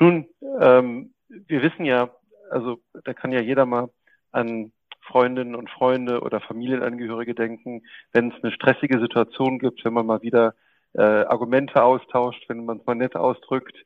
Nun, 0.00 0.26
ähm, 0.60 1.14
wir 1.28 1.62
wissen 1.62 1.84
ja, 1.84 2.10
also 2.50 2.80
da 3.04 3.14
kann 3.14 3.30
ja 3.30 3.40
jeder 3.40 3.64
mal 3.64 3.90
an 4.32 4.72
Freundinnen 5.06 5.54
und 5.54 5.70
Freunde 5.70 6.20
oder 6.20 6.40
Familienangehörige 6.40 7.34
denken, 7.34 7.82
wenn 8.12 8.30
es 8.30 8.42
eine 8.42 8.52
stressige 8.52 9.00
Situation 9.00 9.58
gibt, 9.58 9.84
wenn 9.84 9.92
man 9.92 10.06
mal 10.06 10.22
wieder 10.22 10.54
äh, 10.94 11.02
Argumente 11.02 11.82
austauscht, 11.82 12.44
wenn 12.48 12.64
man 12.64 12.78
es 12.78 12.86
mal 12.86 12.94
nett 12.94 13.16
ausdrückt, 13.16 13.76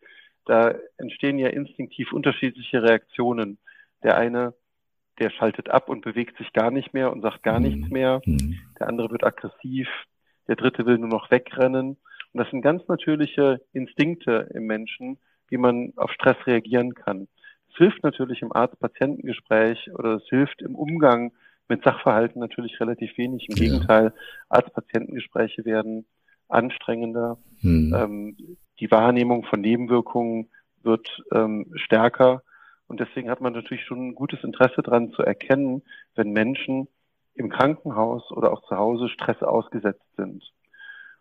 da 0.46 0.74
entstehen 0.96 1.38
ja 1.38 1.48
instinktiv 1.48 2.12
unterschiedliche 2.12 2.82
Reaktionen. 2.82 3.58
Der 4.02 4.16
eine, 4.16 4.54
der 5.18 5.30
schaltet 5.30 5.68
ab 5.68 5.88
und 5.88 6.00
bewegt 6.02 6.38
sich 6.38 6.52
gar 6.52 6.70
nicht 6.70 6.94
mehr 6.94 7.12
und 7.12 7.22
sagt 7.22 7.42
gar 7.42 7.60
mhm. 7.60 7.66
nichts 7.66 7.90
mehr. 7.90 8.20
Mhm. 8.24 8.58
Der 8.78 8.88
andere 8.88 9.10
wird 9.10 9.24
aggressiv. 9.24 9.88
Der 10.48 10.56
dritte 10.56 10.86
will 10.86 10.98
nur 10.98 11.08
noch 11.08 11.30
wegrennen. 11.30 11.98
Und 12.32 12.38
das 12.38 12.50
sind 12.50 12.62
ganz 12.62 12.86
natürliche 12.88 13.60
Instinkte 13.72 14.48
im 14.54 14.66
Menschen, 14.66 15.18
wie 15.48 15.58
man 15.58 15.92
auf 15.96 16.10
Stress 16.12 16.36
reagieren 16.46 16.94
kann. 16.94 17.28
Es 17.70 17.76
hilft 17.76 18.02
natürlich 18.02 18.42
im 18.42 18.52
Arzt-Patientengespräch 18.52 19.90
oder 19.94 20.14
es 20.14 20.24
hilft 20.28 20.62
im 20.62 20.74
Umgang 20.74 21.32
mit 21.68 21.84
Sachverhalten 21.84 22.40
natürlich 22.40 22.80
relativ 22.80 23.16
wenig. 23.16 23.48
Im 23.48 23.56
ja. 23.56 23.64
Gegenteil, 23.64 24.12
Arzt-Patientengespräche 24.48 25.64
werden 25.64 26.04
anstrengender. 26.48 27.38
Hm. 27.60 27.94
Ähm, 27.96 28.36
die 28.80 28.90
Wahrnehmung 28.90 29.44
von 29.44 29.60
Nebenwirkungen 29.60 30.50
wird 30.82 31.22
ähm, 31.32 31.70
stärker. 31.74 32.42
Und 32.88 32.98
deswegen 32.98 33.30
hat 33.30 33.40
man 33.40 33.52
natürlich 33.52 33.84
schon 33.84 34.08
ein 34.08 34.14
gutes 34.14 34.42
Interesse 34.42 34.82
daran 34.82 35.12
zu 35.12 35.22
erkennen, 35.22 35.82
wenn 36.16 36.32
Menschen 36.32 36.88
im 37.34 37.50
Krankenhaus 37.50 38.30
oder 38.32 38.52
auch 38.52 38.66
zu 38.66 38.76
Hause 38.76 39.08
Stress 39.08 39.42
ausgesetzt 39.42 40.04
sind. 40.16 40.42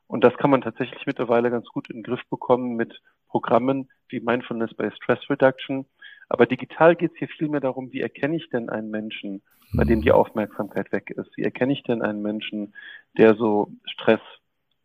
Und 0.07 0.23
das 0.23 0.35
kann 0.37 0.49
man 0.49 0.61
tatsächlich 0.61 1.05
mittlerweile 1.05 1.51
ganz 1.51 1.67
gut 1.67 1.89
in 1.89 1.97
den 1.97 2.03
Griff 2.03 2.21
bekommen 2.31 2.75
mit 2.75 2.99
Programmen 3.27 3.89
wie 4.07 4.19
Mindfulness 4.19 4.73
by 4.73 4.89
Stress 4.95 5.19
Reduction, 5.29 5.85
aber 6.29 6.45
digital 6.45 6.95
geht 6.95 7.11
es 7.13 7.17
hier 7.17 7.27
vielmehr 7.27 7.59
darum, 7.59 7.91
wie 7.91 8.01
erkenne 8.01 8.35
ich 8.37 8.49
denn 8.49 8.69
einen 8.69 8.91
Menschen, 8.91 9.41
bei 9.73 9.83
dem 9.83 10.01
die 10.01 10.09
mhm. 10.09 10.15
Aufmerksamkeit 10.15 10.91
weg 10.91 11.09
ist? 11.09 11.35
Wie 11.35 11.43
erkenne 11.43 11.73
ich 11.73 11.83
denn 11.83 12.03
einen 12.03 12.21
Menschen, 12.21 12.75
der 13.17 13.35
so 13.35 13.71
Stress 13.85 14.21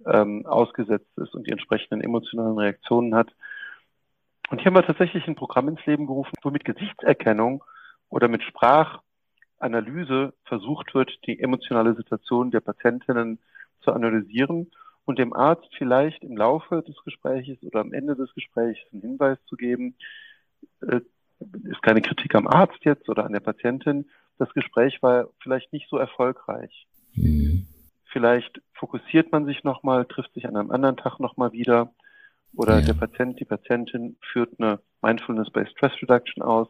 ähm, 0.06 0.46
ausgesetzt 0.46 1.16
ist 1.16 1.34
und 1.34 1.46
die 1.46 1.52
entsprechenden 1.52 2.00
emotionalen 2.00 2.58
Reaktionen 2.58 3.14
hat? 3.14 3.30
Und 4.50 4.60
hier 4.60 4.66
haben 4.66 4.74
wir 4.74 4.86
tatsächlich 4.86 5.26
ein 5.26 5.36
Programm 5.36 5.68
ins 5.68 5.84
Leben 5.86 6.06
gerufen, 6.06 6.32
wo 6.42 6.50
mit 6.50 6.64
Gesichtserkennung 6.64 7.62
oder 8.08 8.28
mit 8.28 8.42
Sprachanalyse 8.42 10.34
versucht 10.44 10.94
wird, 10.94 11.10
die 11.26 11.40
emotionale 11.40 11.94
Situation 11.94 12.50
der 12.50 12.60
Patientinnen 12.60 13.38
zu 13.82 13.92
analysieren 13.92 14.70
und 15.04 15.18
dem 15.18 15.34
Arzt 15.34 15.68
vielleicht 15.76 16.22
im 16.22 16.36
Laufe 16.36 16.82
des 16.82 16.96
Gespräches 17.04 17.62
oder 17.62 17.80
am 17.80 17.92
Ende 17.92 18.16
des 18.16 18.32
Gesprächs 18.34 18.80
einen 18.92 19.02
Hinweis 19.02 19.38
zu 19.46 19.56
geben, 19.56 19.96
äh, 20.80 21.00
ist 21.64 21.82
keine 21.82 22.02
Kritik 22.02 22.34
am 22.34 22.46
Arzt 22.46 22.84
jetzt 22.84 23.08
oder 23.08 23.24
an 23.24 23.32
der 23.32 23.40
Patientin. 23.40 24.06
Das 24.38 24.52
Gespräch 24.54 25.02
war 25.02 25.28
vielleicht 25.42 25.72
nicht 25.72 25.88
so 25.88 25.96
erfolgreich. 25.96 26.86
Mhm. 27.14 27.66
Vielleicht 28.06 28.60
fokussiert 28.72 29.32
man 29.32 29.44
sich 29.46 29.64
nochmal, 29.64 30.04
trifft 30.04 30.34
sich 30.34 30.46
an 30.46 30.56
einem 30.56 30.70
anderen 30.70 30.96
Tag 30.96 31.18
nochmal 31.20 31.52
wieder 31.52 31.92
oder 32.54 32.78
ja. 32.78 32.86
der 32.86 32.94
Patient, 32.94 33.40
die 33.40 33.44
Patientin 33.44 34.16
führt 34.32 34.50
eine 34.58 34.78
Mindfulness-Based 35.02 35.72
Stress 35.72 35.92
Reduction 36.02 36.42
aus. 36.42 36.68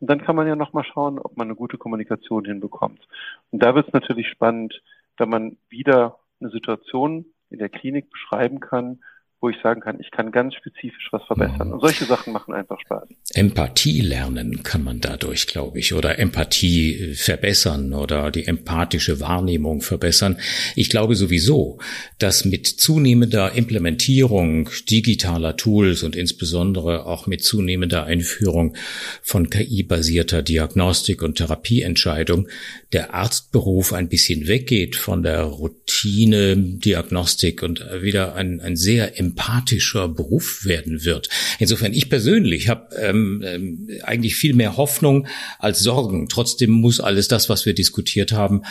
Und 0.00 0.10
dann 0.10 0.20
kann 0.20 0.34
man 0.34 0.48
ja 0.48 0.56
nochmal 0.56 0.84
schauen, 0.84 1.20
ob 1.20 1.36
man 1.36 1.46
eine 1.46 1.54
gute 1.54 1.78
Kommunikation 1.78 2.44
hinbekommt. 2.44 3.06
Und 3.50 3.62
da 3.62 3.74
wird 3.74 3.86
es 3.86 3.92
natürlich 3.92 4.28
spannend, 4.28 4.82
wenn 5.16 5.28
man 5.28 5.56
wieder 5.68 6.18
eine 6.40 6.50
Situation 6.50 7.26
in 7.50 7.58
der 7.58 7.68
Klinik 7.68 8.10
beschreiben 8.10 8.58
kann, 8.58 9.00
wo 9.42 9.50
ich 9.50 9.56
sagen 9.60 9.80
kann, 9.80 9.98
ich 9.98 10.12
kann 10.12 10.30
ganz 10.30 10.54
spezifisch 10.54 11.08
was 11.10 11.24
verbessern. 11.24 11.72
Und 11.72 11.80
solche 11.80 12.04
Sachen 12.04 12.32
machen 12.32 12.54
einfach 12.54 12.78
Spaß. 12.80 13.08
Empathie 13.34 14.00
lernen 14.00 14.62
kann 14.62 14.84
man 14.84 15.00
dadurch, 15.00 15.48
glaube 15.48 15.80
ich, 15.80 15.94
oder 15.94 16.20
Empathie 16.20 16.94
äh, 16.94 17.14
verbessern 17.14 17.92
oder 17.92 18.30
die 18.30 18.46
empathische 18.46 19.18
Wahrnehmung 19.18 19.80
verbessern. 19.80 20.38
Ich 20.76 20.90
glaube 20.90 21.16
sowieso, 21.16 21.78
dass 22.20 22.44
mit 22.44 22.68
zunehmender 22.68 23.52
Implementierung 23.52 24.70
digitaler 24.88 25.56
Tools 25.56 26.04
und 26.04 26.14
insbesondere 26.14 27.06
auch 27.06 27.26
mit 27.26 27.42
zunehmender 27.42 28.04
Einführung 28.04 28.76
von 29.22 29.50
KI-basierter 29.50 30.42
Diagnostik 30.42 31.20
und 31.20 31.38
Therapieentscheidung 31.38 32.46
der 32.92 33.12
Arztberuf 33.12 33.92
ein 33.92 34.08
bisschen 34.08 34.46
weggeht 34.46 34.94
von 34.94 35.24
der 35.24 35.42
Routine 35.42 36.56
Diagnostik 36.56 37.64
und 37.64 37.84
wieder 38.02 38.36
ein, 38.36 38.60
ein 38.60 38.76
sehr 38.76 39.18
empathischer 39.32 40.08
Beruf 40.08 40.64
werden 40.64 41.04
wird. 41.04 41.28
Insofern, 41.58 41.92
ich 41.92 42.10
persönlich 42.10 42.68
habe 42.68 42.94
ähm, 42.96 43.42
ähm, 43.44 43.88
eigentlich 44.02 44.36
viel 44.36 44.54
mehr 44.54 44.76
Hoffnung 44.76 45.26
als 45.58 45.80
Sorgen. 45.80 46.28
Trotzdem 46.28 46.70
muss 46.70 47.00
alles 47.00 47.28
das, 47.28 47.48
was 47.48 47.64
wir 47.64 47.74
diskutiert 47.74 48.32
haben, 48.32 48.62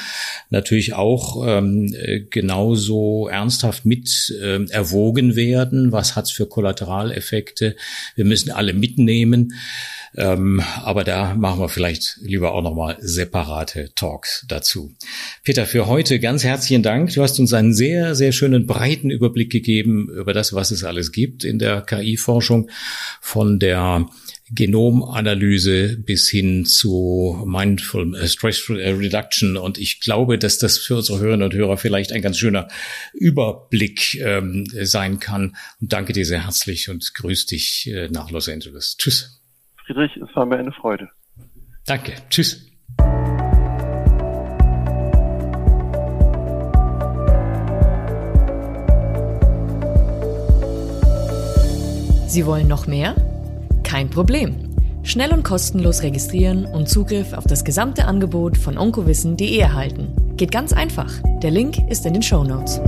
natürlich 0.50 0.94
auch 0.94 1.46
ähm, 1.48 1.96
genauso 2.30 3.28
ernsthaft 3.28 3.86
mit 3.86 4.34
ähm, 4.42 4.68
erwogen 4.70 5.36
werden. 5.36 5.92
Was 5.92 6.16
hat's 6.16 6.32
für 6.32 6.46
Kollateraleffekte? 6.46 7.76
Wir 8.16 8.26
müssen 8.26 8.52
alle 8.52 8.74
mitnehmen. 8.74 9.54
Ähm, 10.16 10.62
aber 10.84 11.06
da 11.06 11.36
machen 11.36 11.62
wir 11.62 11.70
vielleicht 11.70 12.18
lieber 12.22 12.54
auch 12.54 12.62
nochmal 12.62 12.98
separate 13.00 13.92
Talks 13.96 14.46
dazu. 14.48 14.94
Peter, 15.44 15.66
für 15.66 15.88
heute 15.88 16.20
ganz 16.20 16.44
herzlichen 16.44 16.84
Dank. 16.84 17.14
Du 17.14 17.24
hast 17.24 17.40
uns 17.40 17.54
einen 17.54 17.74
sehr, 17.74 18.14
sehr 18.14 18.34
schönen 18.34 18.68
breiten 18.68 19.10
Überblick 19.10 19.52
gegeben 19.52 20.10
über 20.10 20.34
das, 20.34 20.51
was 20.54 20.72
es 20.72 20.84
alles 20.84 21.12
gibt 21.12 21.44
in 21.44 21.60
der 21.60 21.82
KI-Forschung 21.82 22.70
von 23.22 23.60
der 23.60 24.08
Genomanalyse 24.54 25.98
bis 25.98 26.30
hin 26.30 26.66
zu 26.66 27.42
Mindful 27.46 28.16
äh, 28.16 28.28
Stress 28.28 28.70
Reduction. 28.70 29.56
Und 29.56 29.78
ich 29.78 30.02
glaube, 30.02 30.38
dass 30.38 30.58
das 30.58 30.78
für 30.78 30.98
unsere 30.98 31.20
Hörerinnen 31.20 31.46
und 31.46 31.54
Hörer 31.54 31.78
vielleicht 31.78 32.12
ein 32.12 32.22
ganz 32.22 32.38
schöner 32.38 32.68
Überblick 33.14 34.20
ähm, 34.22 34.66
sein 34.82 35.20
kann. 35.20 35.56
Und 35.80 35.94
danke 35.94 36.12
dir 36.14 36.26
sehr 36.26 36.44
herzlich 36.44 36.90
und 36.90 37.14
grüß 37.14 37.46
dich 37.46 37.90
äh, 37.92 38.10
nach 38.10 38.30
Los 38.32 38.50
Angeles. 38.50 38.98
Tschüss. 38.98 39.42
Friedrich, 39.86 40.12
es 40.18 40.36
war 40.36 40.46
mir 40.46 40.58
eine 40.58 40.74
Freude. 40.74 41.10
Danke. 41.86 42.14
Tschüss. 42.30 42.71
Sie 52.32 52.46
wollen 52.46 52.70
noch 52.70 52.88
mehr? 52.88 53.14
Kein 53.84 54.10
Problem. 54.10 54.56
Schnell 55.04 55.34
und 55.34 55.44
kostenlos 55.44 56.02
registrieren 56.02 56.64
und 56.66 56.88
Zugriff 56.88 57.34
auf 57.34 57.44
das 57.44 57.66
gesamte 57.66 58.06
Angebot 58.06 58.56
von 58.58 58.78
onkowissen.de 58.78 59.58
erhalten. 59.58 60.16
Geht 60.38 60.54
ganz 60.54 60.72
einfach. 60.72 61.12
Der 61.44 61.52
Link 61.52 61.78
ist 61.90 62.06
in 62.06 62.14
den 62.14 62.24
Show 62.24 62.46
Notes. 62.46 62.80